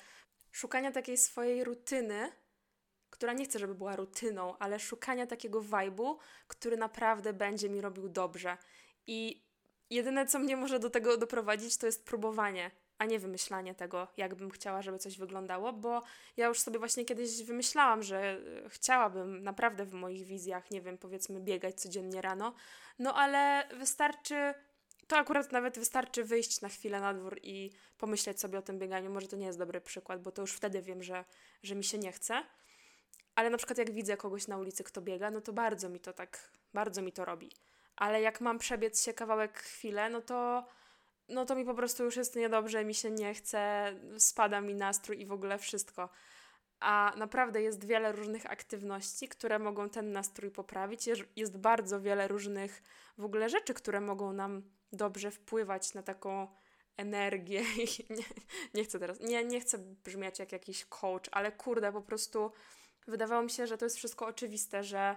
szukania 0.51 0.91
takiej 0.91 1.17
swojej 1.17 1.63
rutyny, 1.63 2.31
która 3.09 3.33
nie 3.33 3.45
chcę, 3.45 3.59
żeby 3.59 3.75
była 3.75 3.95
rutyną, 3.95 4.57
ale 4.57 4.79
szukania 4.79 5.27
takiego 5.27 5.62
vibe'u, 5.62 6.17
który 6.47 6.77
naprawdę 6.77 7.33
będzie 7.33 7.69
mi 7.69 7.81
robił 7.81 8.09
dobrze. 8.09 8.57
I 9.07 9.45
jedyne, 9.93 10.25
co 10.25 10.39
mnie 10.39 10.58
może 10.58 10.79
do 10.79 10.89
tego 10.89 11.17
doprowadzić, 11.17 11.77
to 11.77 11.86
jest 11.86 12.06
próbowanie, 12.06 12.71
a 12.97 13.06
nie 13.06 13.19
wymyślanie 13.19 13.75
tego, 13.75 14.08
jakbym 14.17 14.51
chciała, 14.51 14.82
żeby 14.82 14.99
coś 14.99 15.17
wyglądało, 15.17 15.73
bo 15.73 16.01
ja 16.38 16.47
już 16.47 16.60
sobie 16.60 16.79
właśnie 16.79 17.06
kiedyś 17.06 17.43
wymyślałam, 17.43 18.03
że 18.03 18.17
e, 18.65 18.69
chciałabym 18.69 19.43
naprawdę 19.43 19.86
w 19.86 19.93
moich 19.93 20.25
wizjach, 20.25 20.71
nie 20.71 20.82
wiem, 20.82 20.97
powiedzmy, 20.97 21.39
biegać 21.39 21.82
codziennie 21.82 22.21
rano, 22.21 22.53
no 22.99 23.15
ale 23.15 23.67
wystarczy. 23.77 24.53
To 25.08 25.17
akurat 25.17 25.51
nawet 25.51 25.79
wystarczy 25.79 26.23
wyjść 26.23 26.62
na 26.62 26.69
chwilę 26.69 26.99
na 26.99 27.13
dwór 27.13 27.39
i 27.43 27.71
pomyśleć 27.97 28.39
sobie 28.39 28.58
o 28.58 28.62
tym 28.62 28.79
bieganiu. 28.79 29.12
Może 29.12 29.27
to 29.27 29.36
nie 29.36 29.45
jest 29.45 29.60
dobry 29.60 29.82
przykład, 29.82 30.21
bo 30.21 30.32
to 30.32 30.41
już 30.41 30.53
wtedy 30.53 30.82
wiem, 30.82 31.03
że, 31.03 31.25
że 31.63 31.75
mi 31.75 31.84
się 31.84 31.97
nie 31.97 32.12
chce. 32.12 32.43
Ale 33.36 33.49
na 33.49 33.58
przykład 33.58 33.77
jak 33.77 33.91
widzę 33.91 34.17
kogoś 34.17 34.47
na 34.47 34.58
ulicy, 34.58 34.84
kto 34.84 35.01
biega, 35.01 35.32
no 35.32 35.41
to 35.41 35.53
bardzo 35.53 35.89
mi 35.89 35.99
to 35.99 36.13
tak, 36.13 36.51
bardzo 36.73 37.01
mi 37.01 37.12
to 37.12 37.25
robi. 37.25 37.51
Ale 37.95 38.21
jak 38.21 38.41
mam 38.41 38.60
przebiec 38.60 39.03
się 39.03 39.13
kawałek 39.13 39.60
chwilę, 39.60 40.10
no 40.10 40.21
to 40.21 40.65
no 41.29 41.45
to 41.45 41.56
mi 41.56 41.65
po 41.65 41.73
prostu 41.73 42.03
już 42.03 42.15
jest 42.15 42.36
niedobrze, 42.36 42.86
mi 42.86 42.93
się 42.93 43.12
nie 43.12 43.34
chce, 43.34 43.93
spada 44.17 44.62
mi 44.62 44.75
nastrój 44.75 45.21
i 45.21 45.25
w 45.25 45.32
ogóle 45.32 45.58
wszystko. 45.58 46.10
A 46.79 47.13
naprawdę 47.17 47.62
jest 47.62 47.86
wiele 47.86 48.12
różnych 48.12 48.51
aktywności, 48.51 49.27
które 49.27 49.60
mogą 49.60 49.89
ten 49.89 50.12
nastrój 50.12 50.51
poprawić. 50.51 51.10
Jest 51.36 51.58
bardzo 51.58 52.01
wiele 52.01 52.27
różnych 52.27 52.84
w 53.17 53.25
ogóle 53.25 53.49
rzeczy, 53.49 53.73
które 53.73 54.01
mogą 54.01 54.34
nam 54.34 54.63
dobrze 54.91 55.32
wpływać 55.32 55.93
na 55.93 56.03
taką 56.03 56.47
energię. 56.97 57.62
nie, 58.17 58.23
nie 58.73 58.84
chcę 58.84 58.99
teraz, 58.99 59.19
nie, 59.19 59.43
nie 59.43 59.62
chcę 59.62 59.77
brzmieć 59.77 60.39
jak 60.39 60.51
jakiś 60.51 60.86
coach, 60.86 61.29
ale 61.32 61.51
kurde, 61.51 61.91
po 61.91 62.01
prostu 62.01 62.51
wydawało 63.08 63.43
mi 63.43 63.49
się, 63.49 63.67
że 63.67 63.77
to 63.77 63.86
jest 63.86 63.97
wszystko 63.97 64.25
oczywiste, 64.25 64.84
że 64.84 65.15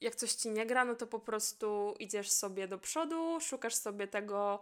jak 0.00 0.14
coś 0.14 0.32
ci 0.32 0.50
nie 0.50 0.66
gra, 0.66 0.84
no 0.84 0.94
to 0.94 1.06
po 1.06 1.18
prostu 1.18 1.94
idziesz 1.98 2.30
sobie 2.30 2.68
do 2.68 2.78
przodu, 2.78 3.40
szukasz 3.40 3.74
sobie 3.74 4.08
tego, 4.08 4.60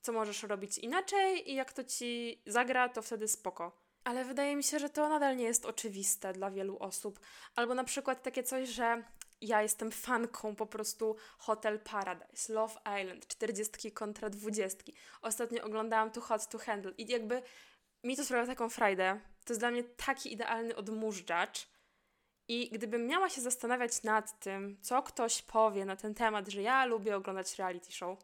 co 0.00 0.12
możesz 0.12 0.42
robić 0.42 0.78
inaczej 0.78 1.50
i 1.50 1.54
jak 1.54 1.72
to 1.72 1.84
ci 1.84 2.42
zagra, 2.46 2.88
to 2.88 3.02
wtedy 3.02 3.28
spoko. 3.28 3.88
Ale 4.04 4.24
wydaje 4.24 4.56
mi 4.56 4.64
się, 4.64 4.78
że 4.78 4.90
to 4.90 5.08
nadal 5.08 5.36
nie 5.36 5.44
jest 5.44 5.66
oczywiste 5.66 6.32
dla 6.32 6.50
wielu 6.50 6.78
osób. 6.78 7.20
Albo 7.54 7.74
na 7.74 7.84
przykład 7.84 8.22
takie 8.22 8.42
coś, 8.42 8.68
że 8.68 9.04
ja 9.40 9.62
jestem 9.62 9.90
fanką 9.90 10.54
po 10.54 10.66
prostu 10.66 11.16
Hotel 11.38 11.80
Paradise, 11.80 12.52
Love 12.52 12.74
Island, 13.02 13.26
40 13.26 13.92
kontra 13.92 14.30
20. 14.30 14.84
Ostatnio 15.22 15.64
oglądałam 15.64 16.10
Too 16.10 16.22
Hot 16.22 16.48
to 16.48 16.58
Handle 16.58 16.92
i 16.98 17.06
jakby 17.06 17.42
mi 18.04 18.16
to 18.16 18.24
sprawia 18.24 18.46
taką 18.46 18.68
frajdę. 18.68 19.20
To 19.44 19.52
jest 19.52 19.60
dla 19.60 19.70
mnie 19.70 19.84
taki 19.84 20.32
idealny 20.32 20.76
odmurzacz. 20.76 21.68
I 22.48 22.70
gdybym 22.70 23.06
miała 23.06 23.28
się 23.28 23.40
zastanawiać 23.40 24.02
nad 24.02 24.40
tym, 24.40 24.76
co 24.82 25.02
ktoś 25.02 25.42
powie 25.42 25.84
na 25.84 25.96
ten 25.96 26.14
temat, 26.14 26.48
że 26.48 26.62
ja 26.62 26.84
lubię 26.84 27.16
oglądać 27.16 27.58
reality 27.58 27.92
show, 27.92 28.18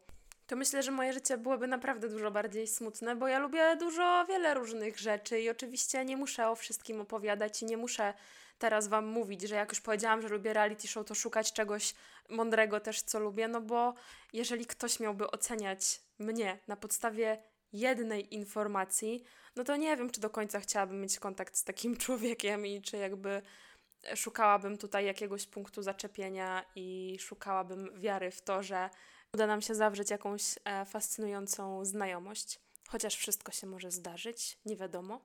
to 0.47 0.55
myślę, 0.55 0.83
że 0.83 0.91
moje 0.91 1.13
życie 1.13 1.37
byłoby 1.37 1.67
naprawdę 1.67 2.09
dużo 2.09 2.31
bardziej 2.31 2.67
smutne, 2.67 3.15
bo 3.15 3.27
ja 3.27 3.39
lubię 3.39 3.75
dużo, 3.79 4.25
wiele 4.29 4.53
różnych 4.53 4.99
rzeczy 4.99 5.39
i 5.39 5.49
oczywiście 5.49 6.05
nie 6.05 6.17
muszę 6.17 6.49
o 6.49 6.55
wszystkim 6.55 7.01
opowiadać 7.01 7.61
i 7.61 7.65
nie 7.65 7.77
muszę 7.77 8.13
teraz 8.57 8.87
Wam 8.87 9.05
mówić, 9.05 9.41
że 9.41 9.55
jak 9.55 9.69
już 9.69 9.81
powiedziałam, 9.81 10.21
że 10.21 10.27
lubię 10.27 10.53
reality 10.53 10.87
show, 10.87 11.05
to 11.05 11.15
szukać 11.15 11.53
czegoś 11.53 11.93
mądrego 12.29 12.79
też, 12.79 13.01
co 13.01 13.19
lubię, 13.19 13.47
no 13.47 13.61
bo 13.61 13.93
jeżeli 14.33 14.65
ktoś 14.65 14.99
miałby 14.99 15.31
oceniać 15.31 16.01
mnie 16.19 16.59
na 16.67 16.75
podstawie 16.75 17.37
jednej 17.73 18.35
informacji, 18.35 19.23
no 19.55 19.63
to 19.63 19.75
nie 19.75 19.97
wiem, 19.97 20.09
czy 20.09 20.21
do 20.21 20.29
końca 20.29 20.59
chciałabym 20.59 21.01
mieć 21.01 21.19
kontakt 21.19 21.55
z 21.55 21.63
takim 21.63 21.97
człowiekiem 22.05 22.65
i 22.65 22.81
czy 22.81 22.97
jakby 22.97 23.41
szukałabym 24.15 24.77
tutaj 24.77 25.05
jakiegoś 25.05 25.47
punktu 25.47 25.81
zaczepienia 25.81 26.65
i 26.75 27.17
szukałabym 27.19 27.99
wiary 27.99 28.31
w 28.31 28.41
to, 28.41 28.63
że 28.63 28.89
uda 29.33 29.47
nam 29.47 29.61
się 29.61 29.75
zawrzeć 29.75 30.09
jakąś 30.09 30.41
e, 30.65 30.85
fascynującą 30.85 31.85
znajomość, 31.85 32.59
chociaż 32.87 33.15
wszystko 33.15 33.51
się 33.51 33.67
może 33.67 33.91
zdarzyć, 33.91 34.59
nie 34.65 34.75
wiadomo. 34.75 35.21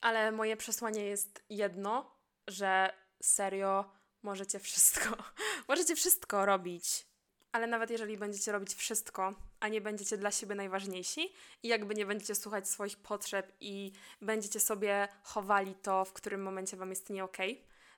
Ale 0.00 0.32
moje 0.32 0.56
przesłanie 0.56 1.04
jest 1.04 1.44
jedno, 1.50 2.16
że 2.46 2.92
serio 3.22 3.92
możecie 4.22 4.58
wszystko, 4.58 5.16
możecie 5.68 5.96
wszystko 5.96 6.46
robić. 6.46 7.07
Ale 7.52 7.66
nawet 7.66 7.90
jeżeli 7.90 8.18
będziecie 8.18 8.52
robić 8.52 8.74
wszystko, 8.74 9.34
a 9.60 9.68
nie 9.68 9.80
będziecie 9.80 10.16
dla 10.16 10.30
siebie 10.30 10.54
najważniejsi 10.54 11.32
i 11.62 11.68
jakby 11.68 11.94
nie 11.94 12.06
będziecie 12.06 12.34
słuchać 12.34 12.68
swoich 12.68 12.96
potrzeb 12.96 13.52
i 13.60 13.92
będziecie 14.20 14.60
sobie 14.60 15.08
chowali 15.22 15.74
to, 15.74 16.04
w 16.04 16.12
którym 16.12 16.42
momencie 16.42 16.76
wam 16.76 16.90
jest 16.90 17.10
nie 17.10 17.24
okay, 17.24 17.56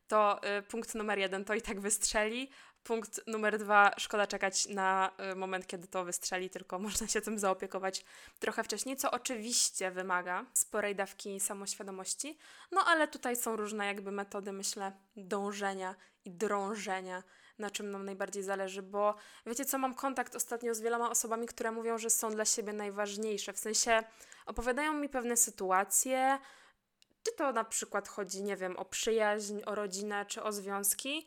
to 0.09 0.41
y, 0.59 0.63
punkt 0.63 0.95
numer 0.95 1.19
jeden 1.19 1.45
to 1.45 1.55
i 1.55 1.63
tak 1.63 1.81
wystrzeli, 1.81 2.51
Punkt 2.85 3.21
numer 3.27 3.59
dwa, 3.59 3.91
szkoda 3.99 4.27
czekać 4.27 4.67
na 4.67 5.11
y, 5.33 5.35
moment, 5.35 5.67
kiedy 5.67 5.87
to 5.87 6.05
wystrzeli, 6.05 6.51
tylko 6.51 6.79
można 6.89 7.07
się 7.09 7.21
tym 7.21 7.39
zaopiekować 7.39 8.05
trochę 8.39 8.65
wcześniej, 8.65 8.97
co 8.97 9.11
oczywiście 9.11 9.91
wymaga 9.91 10.47
sporej 10.53 10.95
dawki 10.97 11.41
samoświadomości, 11.41 12.39
no 12.73 12.85
ale 12.87 13.09
tutaj 13.09 13.37
są 13.37 13.57
różne 13.57 13.87
jakby 13.87 14.13
metody, 14.13 14.53
myślę, 14.53 14.93
dążenia 15.17 15.95
i 16.25 16.31
drążenia, 16.31 17.23
na 17.61 17.71
czym 17.71 17.91
nam 17.91 18.05
najbardziej 18.05 18.43
zależy, 18.43 18.83
bo 18.83 19.15
wiecie 19.47 19.65
co, 19.65 19.79
mam 19.79 19.95
kontakt 19.95 20.37
ostatnio 20.37 20.75
z 20.75 20.81
wieloma 20.81 21.11
osobami, 21.11 21.47
które 21.47 21.73
mówią, 21.73 21.99
że 21.99 22.11
są 22.11 22.31
dla 22.31 22.45
siebie 22.45 22.73
najważniejsze, 22.73 23.53
w 23.53 23.59
sensie 23.59 24.03
opowiadają 24.47 24.95
mi 24.95 25.09
pewne 25.09 25.37
sytuacje, 25.37 26.39
czy 27.23 27.33
to 27.33 27.53
na 27.53 27.65
przykład 27.65 28.09
chodzi, 28.09 28.43
nie 28.43 28.57
wiem, 28.57 28.77
o 28.77 28.85
przyjaźń, 28.85 29.61
o 29.67 29.75
rodzinę, 29.75 30.27
czy 30.29 30.43
o 30.43 30.53
związki, 30.53 31.27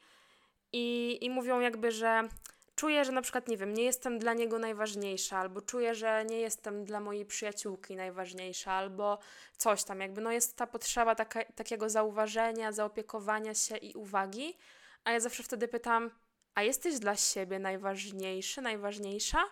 i, 0.73 1.17
i 1.21 1.29
mówią 1.29 1.59
jakby, 1.59 1.91
że 1.91 2.29
czuję, 2.75 3.05
że 3.05 3.11
na 3.11 3.21
przykład, 3.21 3.47
nie 3.47 3.57
wiem, 3.57 3.73
nie 3.73 3.83
jestem 3.83 4.19
dla 4.19 4.33
niego 4.33 4.59
najważniejsza, 4.59 5.37
albo 5.37 5.61
czuję, 5.61 5.95
że 5.95 6.25
nie 6.25 6.39
jestem 6.39 6.85
dla 6.85 6.99
mojej 6.99 7.25
przyjaciółki 7.25 7.95
najważniejsza, 7.95 8.71
albo 8.71 9.19
coś 9.57 9.83
tam, 9.83 9.99
jakby 9.99 10.21
no 10.21 10.31
jest 10.31 10.57
ta 10.57 10.67
potrzeba 10.67 11.15
taka, 11.15 11.43
takiego 11.43 11.89
zauważenia, 11.89 12.71
zaopiekowania 12.71 13.53
się 13.53 13.77
i 13.77 13.93
uwagi, 13.93 14.57
a 15.03 15.11
ja 15.11 15.19
zawsze 15.19 15.43
wtedy 15.43 15.67
pytam, 15.67 16.11
a 16.55 16.63
jesteś 16.63 16.99
dla 16.99 17.15
siebie 17.15 17.59
najważniejszy, 17.59 18.61
najważniejsza? 18.61 19.43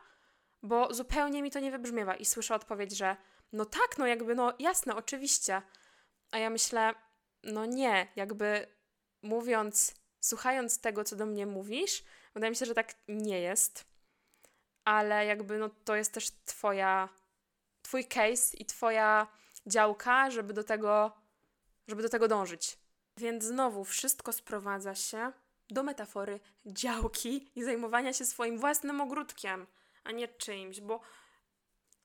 Bo 0.63 0.93
zupełnie 0.93 1.41
mi 1.41 1.51
to 1.51 1.59
nie 1.59 1.71
wybrzmiewa 1.71 2.15
i 2.15 2.25
słyszę 2.25 2.55
odpowiedź, 2.55 2.97
że 2.97 3.17
no 3.51 3.65
tak, 3.65 3.97
no 3.97 4.07
jakby, 4.07 4.35
no 4.35 4.53
jasne, 4.59 4.95
oczywiście. 4.95 5.61
A 6.31 6.37
ja 6.37 6.49
myślę, 6.49 6.93
no 7.43 7.65
nie, 7.65 8.07
jakby 8.15 8.67
mówiąc 9.21 9.95
słuchając 10.19 10.81
tego, 10.81 11.03
co 11.03 11.15
do 11.15 11.25
mnie 11.25 11.45
mówisz, 11.45 12.03
wydaje 12.33 12.49
mi 12.49 12.55
się, 12.55 12.65
że 12.65 12.73
tak 12.73 12.95
nie 13.07 13.41
jest, 13.41 13.85
ale 14.85 15.25
jakby 15.25 15.57
no, 15.57 15.69
to 15.69 15.95
jest 15.95 16.13
też 16.13 16.31
twoja, 16.45 17.09
twój 17.81 18.05
case 18.05 18.57
i 18.57 18.65
twoja 18.65 19.27
działka, 19.65 20.31
żeby 20.31 20.53
do 20.53 20.63
tego, 20.63 21.11
żeby 21.87 22.01
do 22.01 22.09
tego 22.09 22.27
dążyć. 22.27 22.77
Więc 23.17 23.43
znowu 23.43 23.83
wszystko 23.83 24.33
sprowadza 24.33 24.95
się 24.95 25.31
do 25.71 25.83
metafory 25.83 26.39
działki 26.65 27.51
i 27.55 27.63
zajmowania 27.63 28.13
się 28.13 28.25
swoim 28.25 28.57
własnym 28.57 29.01
ogródkiem, 29.01 29.67
a 30.03 30.11
nie 30.11 30.27
czyimś, 30.27 30.81
bo, 30.81 31.01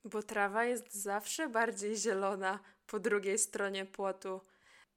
bo 0.04 0.22
trawa 0.22 0.64
jest 0.64 0.94
zawsze 0.94 1.48
bardziej 1.48 1.96
zielona 1.96 2.58
po 2.86 3.00
drugiej 3.00 3.38
stronie 3.38 3.86
płotu. 3.86 4.40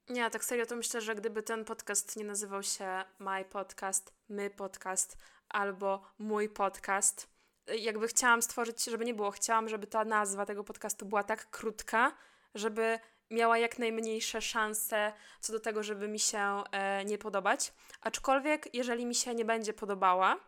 Nie, 0.10 0.29
tak 0.29 0.45
serio 0.45 0.65
to 0.65 0.75
myślę, 0.75 1.01
że 1.01 1.15
gdyby 1.15 1.43
ten 1.43 1.65
podcast 1.65 2.15
nie 2.15 2.25
nazywał 2.25 2.63
się 2.63 3.03
My 3.19 3.45
Podcast, 3.45 4.13
My 4.29 4.49
Podcast 4.49 5.17
albo 5.49 6.01
Mój 6.19 6.49
Podcast, 6.49 7.27
jakby 7.77 8.08
chciałam 8.08 8.41
stworzyć, 8.41 8.84
żeby 8.84 9.05
nie 9.05 9.13
było, 9.13 9.32
chciałam, 9.32 9.69
żeby 9.69 9.88
ta 9.88 10.05
nazwa 10.05 10.45
tego 10.45 10.63
podcastu 10.63 11.05
była 11.05 11.23
tak 11.23 11.49
krótka, 11.49 12.12
żeby 12.55 12.99
miała 13.32 13.58
jak 13.58 13.80
najmniejsze 13.80 14.42
szanse 14.42 15.13
co 15.39 15.54
do 15.54 15.60
tego, 15.60 15.84
żeby 15.84 16.08
mi 16.08 16.20
się 16.20 16.63
e, 16.72 17.06
nie 17.06 17.18
podobać. 17.18 17.74
Aczkolwiek, 18.02 18.74
jeżeli 18.74 19.06
mi 19.06 19.15
się 19.15 19.36
nie 19.36 19.46
będzie 19.46 19.74
podobała, 19.74 20.39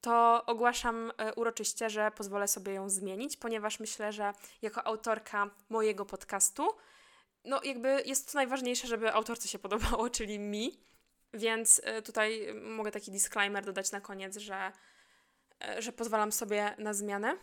to 0.00 0.42
ogłaszam 0.46 1.12
e, 1.18 1.34
uroczyście, 1.34 1.90
że 1.90 2.10
pozwolę 2.10 2.48
sobie 2.48 2.72
ją 2.72 2.88
zmienić, 2.88 3.36
ponieważ 3.36 3.80
myślę, 3.80 4.12
że 4.12 4.32
jako 4.62 4.86
autorka 4.86 5.50
mojego 5.68 6.04
podcastu 6.04 6.68
no 7.44 7.60
jakby 7.64 8.02
jest 8.06 8.32
to 8.32 8.38
najważniejsze, 8.38 8.86
żeby 8.86 9.12
autorce 9.12 9.48
się 9.48 9.58
podobało, 9.58 10.10
czyli 10.16 10.38
mi. 10.38 10.80
Więc 11.34 11.80
e, 11.84 12.02
tutaj 12.02 12.54
mogę 12.54 12.90
taki 12.90 13.10
disclaimer 13.10 13.64
dodać 13.64 13.92
na 13.92 14.00
koniec, 14.00 14.36
że, 14.36 14.72
e, 15.64 15.82
że 15.82 15.92
pozwalam 15.92 16.32
sobie 16.32 16.74
na 16.78 16.94
zmianę. 16.94 17.36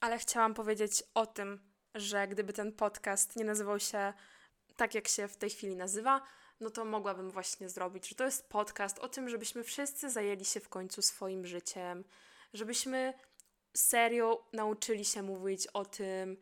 Ale 0.00 0.18
chciałam 0.18 0.54
powiedzieć 0.54 1.02
o 1.14 1.26
tym, 1.26 1.67
że 2.00 2.28
gdyby 2.28 2.52
ten 2.52 2.72
podcast 2.72 3.36
nie 3.36 3.44
nazywał 3.44 3.80
się 3.80 4.12
tak, 4.76 4.94
jak 4.94 5.08
się 5.08 5.28
w 5.28 5.36
tej 5.36 5.50
chwili 5.50 5.76
nazywa, 5.76 6.22
no 6.60 6.70
to 6.70 6.84
mogłabym 6.84 7.30
właśnie 7.30 7.68
zrobić, 7.68 8.08
że 8.08 8.14
to 8.14 8.24
jest 8.24 8.48
podcast 8.48 8.98
o 8.98 9.08
tym, 9.08 9.28
żebyśmy 9.28 9.64
wszyscy 9.64 10.10
zajęli 10.10 10.44
się 10.44 10.60
w 10.60 10.68
końcu 10.68 11.02
swoim 11.02 11.46
życiem, 11.46 12.04
żebyśmy 12.52 13.14
serio 13.76 14.48
nauczyli 14.52 15.04
się 15.04 15.22
mówić 15.22 15.66
o 15.66 15.84
tym, 15.84 16.36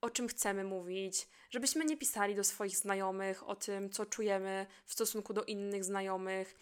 o 0.00 0.10
czym 0.10 0.28
chcemy 0.28 0.64
mówić, 0.64 1.28
żebyśmy 1.50 1.84
nie 1.84 1.96
pisali 1.96 2.34
do 2.34 2.44
swoich 2.44 2.76
znajomych 2.76 3.48
o 3.48 3.56
tym, 3.56 3.90
co 3.90 4.06
czujemy 4.06 4.66
w 4.86 4.92
stosunku 4.92 5.32
do 5.32 5.44
innych 5.44 5.84
znajomych, 5.84 6.54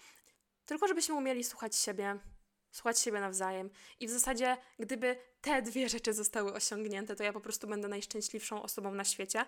tylko 0.66 0.88
żebyśmy 0.88 1.14
umieli 1.14 1.44
słuchać 1.44 1.77
siebie, 1.77 2.18
słuchać 2.70 2.99
siebie 2.99 3.20
nawzajem. 3.20 3.70
I 4.01 4.07
w 4.07 4.11
zasadzie, 4.11 4.57
gdyby 4.79 5.16
te 5.46 5.62
dwie 5.62 5.88
rzeczy 5.88 6.12
zostały 6.12 6.52
osiągnięte, 6.52 7.16
to 7.16 7.24
ja 7.24 7.32
po 7.32 7.40
prostu 7.40 7.66
będę 7.66 7.88
najszczęśliwszą 7.88 8.62
osobą 8.62 8.94
na 8.94 9.04
świecie. 9.04 9.44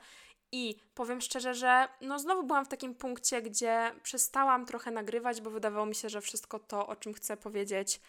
I 0.53 0.77
powiem 0.95 1.21
szczerze, 1.21 1.55
że 1.55 1.89
no 2.01 2.19
znowu 2.19 2.45
byłam 2.45 2.65
w 2.65 2.69
takim 2.69 2.95
punkcie, 2.95 3.43
gdzie 3.43 3.95
przestałam 4.03 4.67
trochę 4.67 4.91
nagrywać, 4.91 5.41
bo 5.41 5.51
wydawało 5.51 5.87
mi 5.87 5.95
się, 5.95 6.09
że 6.09 6.21
wszystko 6.21 6.59
to, 6.59 6.87
o 6.87 6.97
czym 6.97 7.15
chcę 7.15 7.37
powiedzieć, 7.37 8.01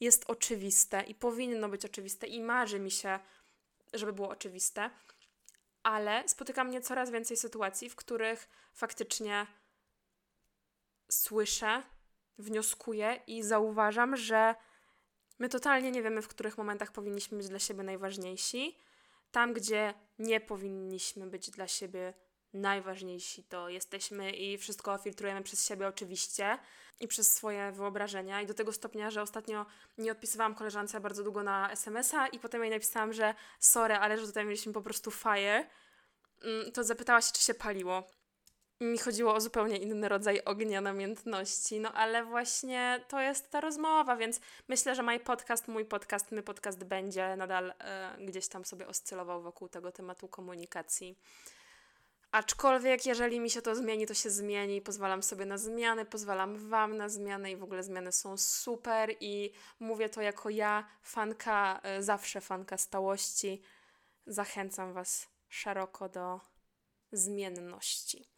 jest 0.00 0.24
oczywiste 0.30 1.02
i 1.02 1.14
powinno 1.14 1.68
być 1.68 1.84
oczywiste 1.84 2.26
i 2.26 2.40
marzy 2.40 2.80
mi 2.80 2.90
się, 2.90 3.18
żeby 3.92 4.12
było 4.12 4.28
oczywiste. 4.28 4.90
Ale 5.82 6.28
spotyka 6.28 6.64
mnie 6.64 6.80
coraz 6.80 7.10
więcej 7.10 7.36
sytuacji, 7.36 7.90
w 7.90 7.96
których 7.96 8.48
faktycznie 8.74 9.46
słyszę, 11.10 11.82
wnioskuję 12.38 13.20
i 13.26 13.42
zauważam, 13.42 14.16
że 14.16 14.54
my 15.42 15.48
totalnie 15.48 15.90
nie 15.90 16.02
wiemy, 16.02 16.22
w 16.22 16.28
których 16.28 16.58
momentach 16.58 16.92
powinniśmy 16.92 17.38
być 17.38 17.48
dla 17.48 17.58
siebie 17.58 17.82
najważniejsi. 17.82 18.78
Tam, 19.30 19.52
gdzie 19.52 19.94
nie 20.18 20.40
powinniśmy 20.40 21.26
być 21.26 21.50
dla 21.50 21.68
siebie 21.68 22.14
najważniejsi, 22.52 23.44
to 23.44 23.68
jesteśmy 23.68 24.30
i 24.30 24.58
wszystko 24.58 24.98
filtrujemy 24.98 25.42
przez 25.42 25.66
siebie 25.66 25.88
oczywiście 25.88 26.58
i 27.00 27.08
przez 27.08 27.34
swoje 27.34 27.72
wyobrażenia. 27.72 28.42
I 28.42 28.46
do 28.46 28.54
tego 28.54 28.72
stopnia, 28.72 29.10
że 29.10 29.22
ostatnio 29.22 29.66
nie 29.98 30.12
odpisywałam 30.12 30.54
koleżance 30.54 31.00
bardzo 31.00 31.22
długo 31.22 31.42
na 31.42 31.70
SMS-a 31.70 32.26
i 32.26 32.38
potem 32.38 32.62
jej 32.62 32.70
napisałam, 32.70 33.12
że 33.12 33.34
sorry, 33.60 33.94
ale 33.94 34.18
że 34.18 34.26
tutaj 34.26 34.44
mieliśmy 34.44 34.72
po 34.72 34.82
prostu 34.82 35.10
fire. 35.10 35.66
Mm, 36.42 36.72
to 36.72 36.84
zapytała 36.84 37.20
się, 37.20 37.32
czy 37.32 37.42
się 37.42 37.54
paliło 37.54 38.10
mi 38.82 38.98
chodziło 38.98 39.34
o 39.34 39.40
zupełnie 39.40 39.76
inny 39.76 40.08
rodzaj 40.08 40.40
ognia 40.44 40.80
namiętności, 40.80 41.80
no 41.80 41.92
ale 41.92 42.24
właśnie 42.24 43.04
to 43.08 43.20
jest 43.20 43.50
ta 43.50 43.60
rozmowa, 43.60 44.16
więc 44.16 44.40
myślę, 44.68 44.94
że 44.94 45.02
mój 45.02 45.20
podcast, 45.20 45.68
mój 45.68 45.84
podcast, 45.84 46.32
my 46.32 46.42
podcast 46.42 46.84
będzie 46.84 47.36
nadal 47.36 47.74
e, 47.78 48.16
gdzieś 48.20 48.48
tam 48.48 48.64
sobie 48.64 48.86
oscylował 48.86 49.42
wokół 49.42 49.68
tego 49.68 49.92
tematu 49.92 50.28
komunikacji. 50.28 51.18
Aczkolwiek, 52.32 53.06
jeżeli 53.06 53.40
mi 53.40 53.50
się 53.50 53.62
to 53.62 53.74
zmieni, 53.74 54.06
to 54.06 54.14
się 54.14 54.30
zmieni. 54.30 54.80
Pozwalam 54.80 55.22
sobie 55.22 55.44
na 55.44 55.58
zmiany, 55.58 56.04
pozwalam 56.04 56.68
Wam 56.68 56.96
na 56.96 57.08
zmiany 57.08 57.50
i 57.50 57.56
w 57.56 57.62
ogóle 57.62 57.82
zmiany 57.82 58.12
są 58.12 58.36
super. 58.36 59.14
I 59.20 59.52
mówię 59.80 60.08
to 60.08 60.22
jako 60.22 60.50
ja, 60.50 60.88
fanka, 61.02 61.80
e, 61.82 62.02
zawsze 62.02 62.40
fanka 62.40 62.78
stałości. 62.78 63.62
Zachęcam 64.26 64.92
Was 64.92 65.28
szeroko 65.48 66.08
do 66.08 66.40
zmienności. 67.12 68.31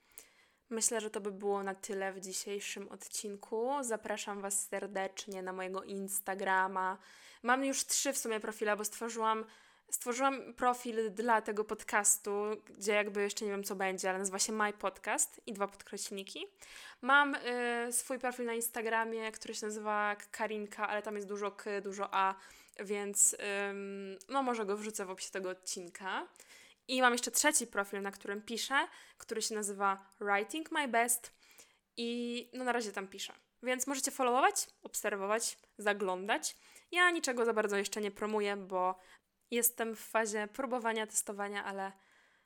Myślę, 0.74 1.00
że 1.00 1.10
to 1.10 1.20
by 1.20 1.32
było 1.32 1.62
na 1.62 1.74
tyle 1.74 2.12
w 2.12 2.20
dzisiejszym 2.20 2.88
odcinku. 2.88 3.70
Zapraszam 3.80 4.40
Was 4.40 4.68
serdecznie 4.68 5.42
na 5.42 5.52
mojego 5.52 5.82
Instagrama. 5.82 6.98
Mam 7.42 7.64
już 7.64 7.86
trzy 7.86 8.12
w 8.12 8.18
sumie 8.18 8.40
profile, 8.40 8.76
bo 8.76 8.84
stworzyłam, 8.84 9.44
stworzyłam 9.90 10.54
profil 10.54 11.12
dla 11.12 11.42
tego 11.42 11.64
podcastu, 11.64 12.32
gdzie 12.66 12.92
jakby 12.92 13.22
jeszcze 13.22 13.44
nie 13.44 13.50
wiem 13.50 13.64
co 13.64 13.76
będzie, 13.76 14.10
ale 14.10 14.18
nazywa 14.18 14.38
się 14.38 14.52
My 14.52 14.72
Podcast 14.72 15.40
i 15.46 15.52
dwa 15.52 15.68
podkreślniki. 15.68 16.46
Mam 17.02 17.34
y, 17.34 17.92
swój 17.92 18.18
profil 18.18 18.46
na 18.46 18.54
Instagramie, 18.54 19.32
który 19.32 19.54
się 19.54 19.66
nazywa 19.66 20.16
Karinka, 20.30 20.88
ale 20.88 21.02
tam 21.02 21.16
jest 21.16 21.28
dużo 21.28 21.50
K, 21.50 21.80
dużo 21.80 22.08
A, 22.12 22.34
więc 22.80 23.36
no 24.28 24.42
może 24.42 24.66
go 24.66 24.76
wrzucę 24.76 25.04
w 25.04 25.10
opisie 25.10 25.30
tego 25.30 25.50
odcinka. 25.50 26.26
I 26.88 27.02
mam 27.02 27.12
jeszcze 27.12 27.30
trzeci 27.30 27.66
profil, 27.66 28.02
na 28.02 28.10
którym 28.10 28.42
piszę, 28.42 28.88
który 29.18 29.42
się 29.42 29.54
nazywa 29.54 30.06
Writing 30.20 30.72
My 30.72 30.88
Best 30.88 31.32
i 31.96 32.50
no 32.52 32.64
na 32.64 32.72
razie 32.72 32.92
tam 32.92 33.08
piszę. 33.08 33.32
Więc 33.62 33.86
możecie 33.86 34.10
followować, 34.10 34.66
obserwować, 34.82 35.58
zaglądać. 35.78 36.56
Ja 36.92 37.10
niczego 37.10 37.44
za 37.44 37.52
bardzo 37.52 37.76
jeszcze 37.76 38.00
nie 38.00 38.10
promuję, 38.10 38.56
bo 38.56 38.98
jestem 39.50 39.96
w 39.96 40.00
fazie 40.00 40.48
próbowania, 40.52 41.06
testowania, 41.06 41.64
ale 41.64 41.92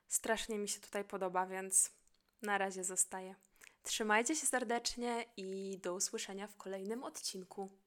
strasznie 0.07 0.57
mi 0.57 0.67
się 0.69 0.79
tutaj 0.79 1.03
podoba, 1.05 1.45
więc 1.45 1.91
na 2.41 2.57
razie 2.57 2.83
zostaję. 2.83 3.35
Trzymajcie 3.83 4.35
się 4.35 4.45
serdecznie 4.45 5.25
i 5.37 5.79
do 5.83 5.93
usłyszenia 5.93 6.47
w 6.47 6.55
kolejnym 6.55 7.03
odcinku. 7.03 7.78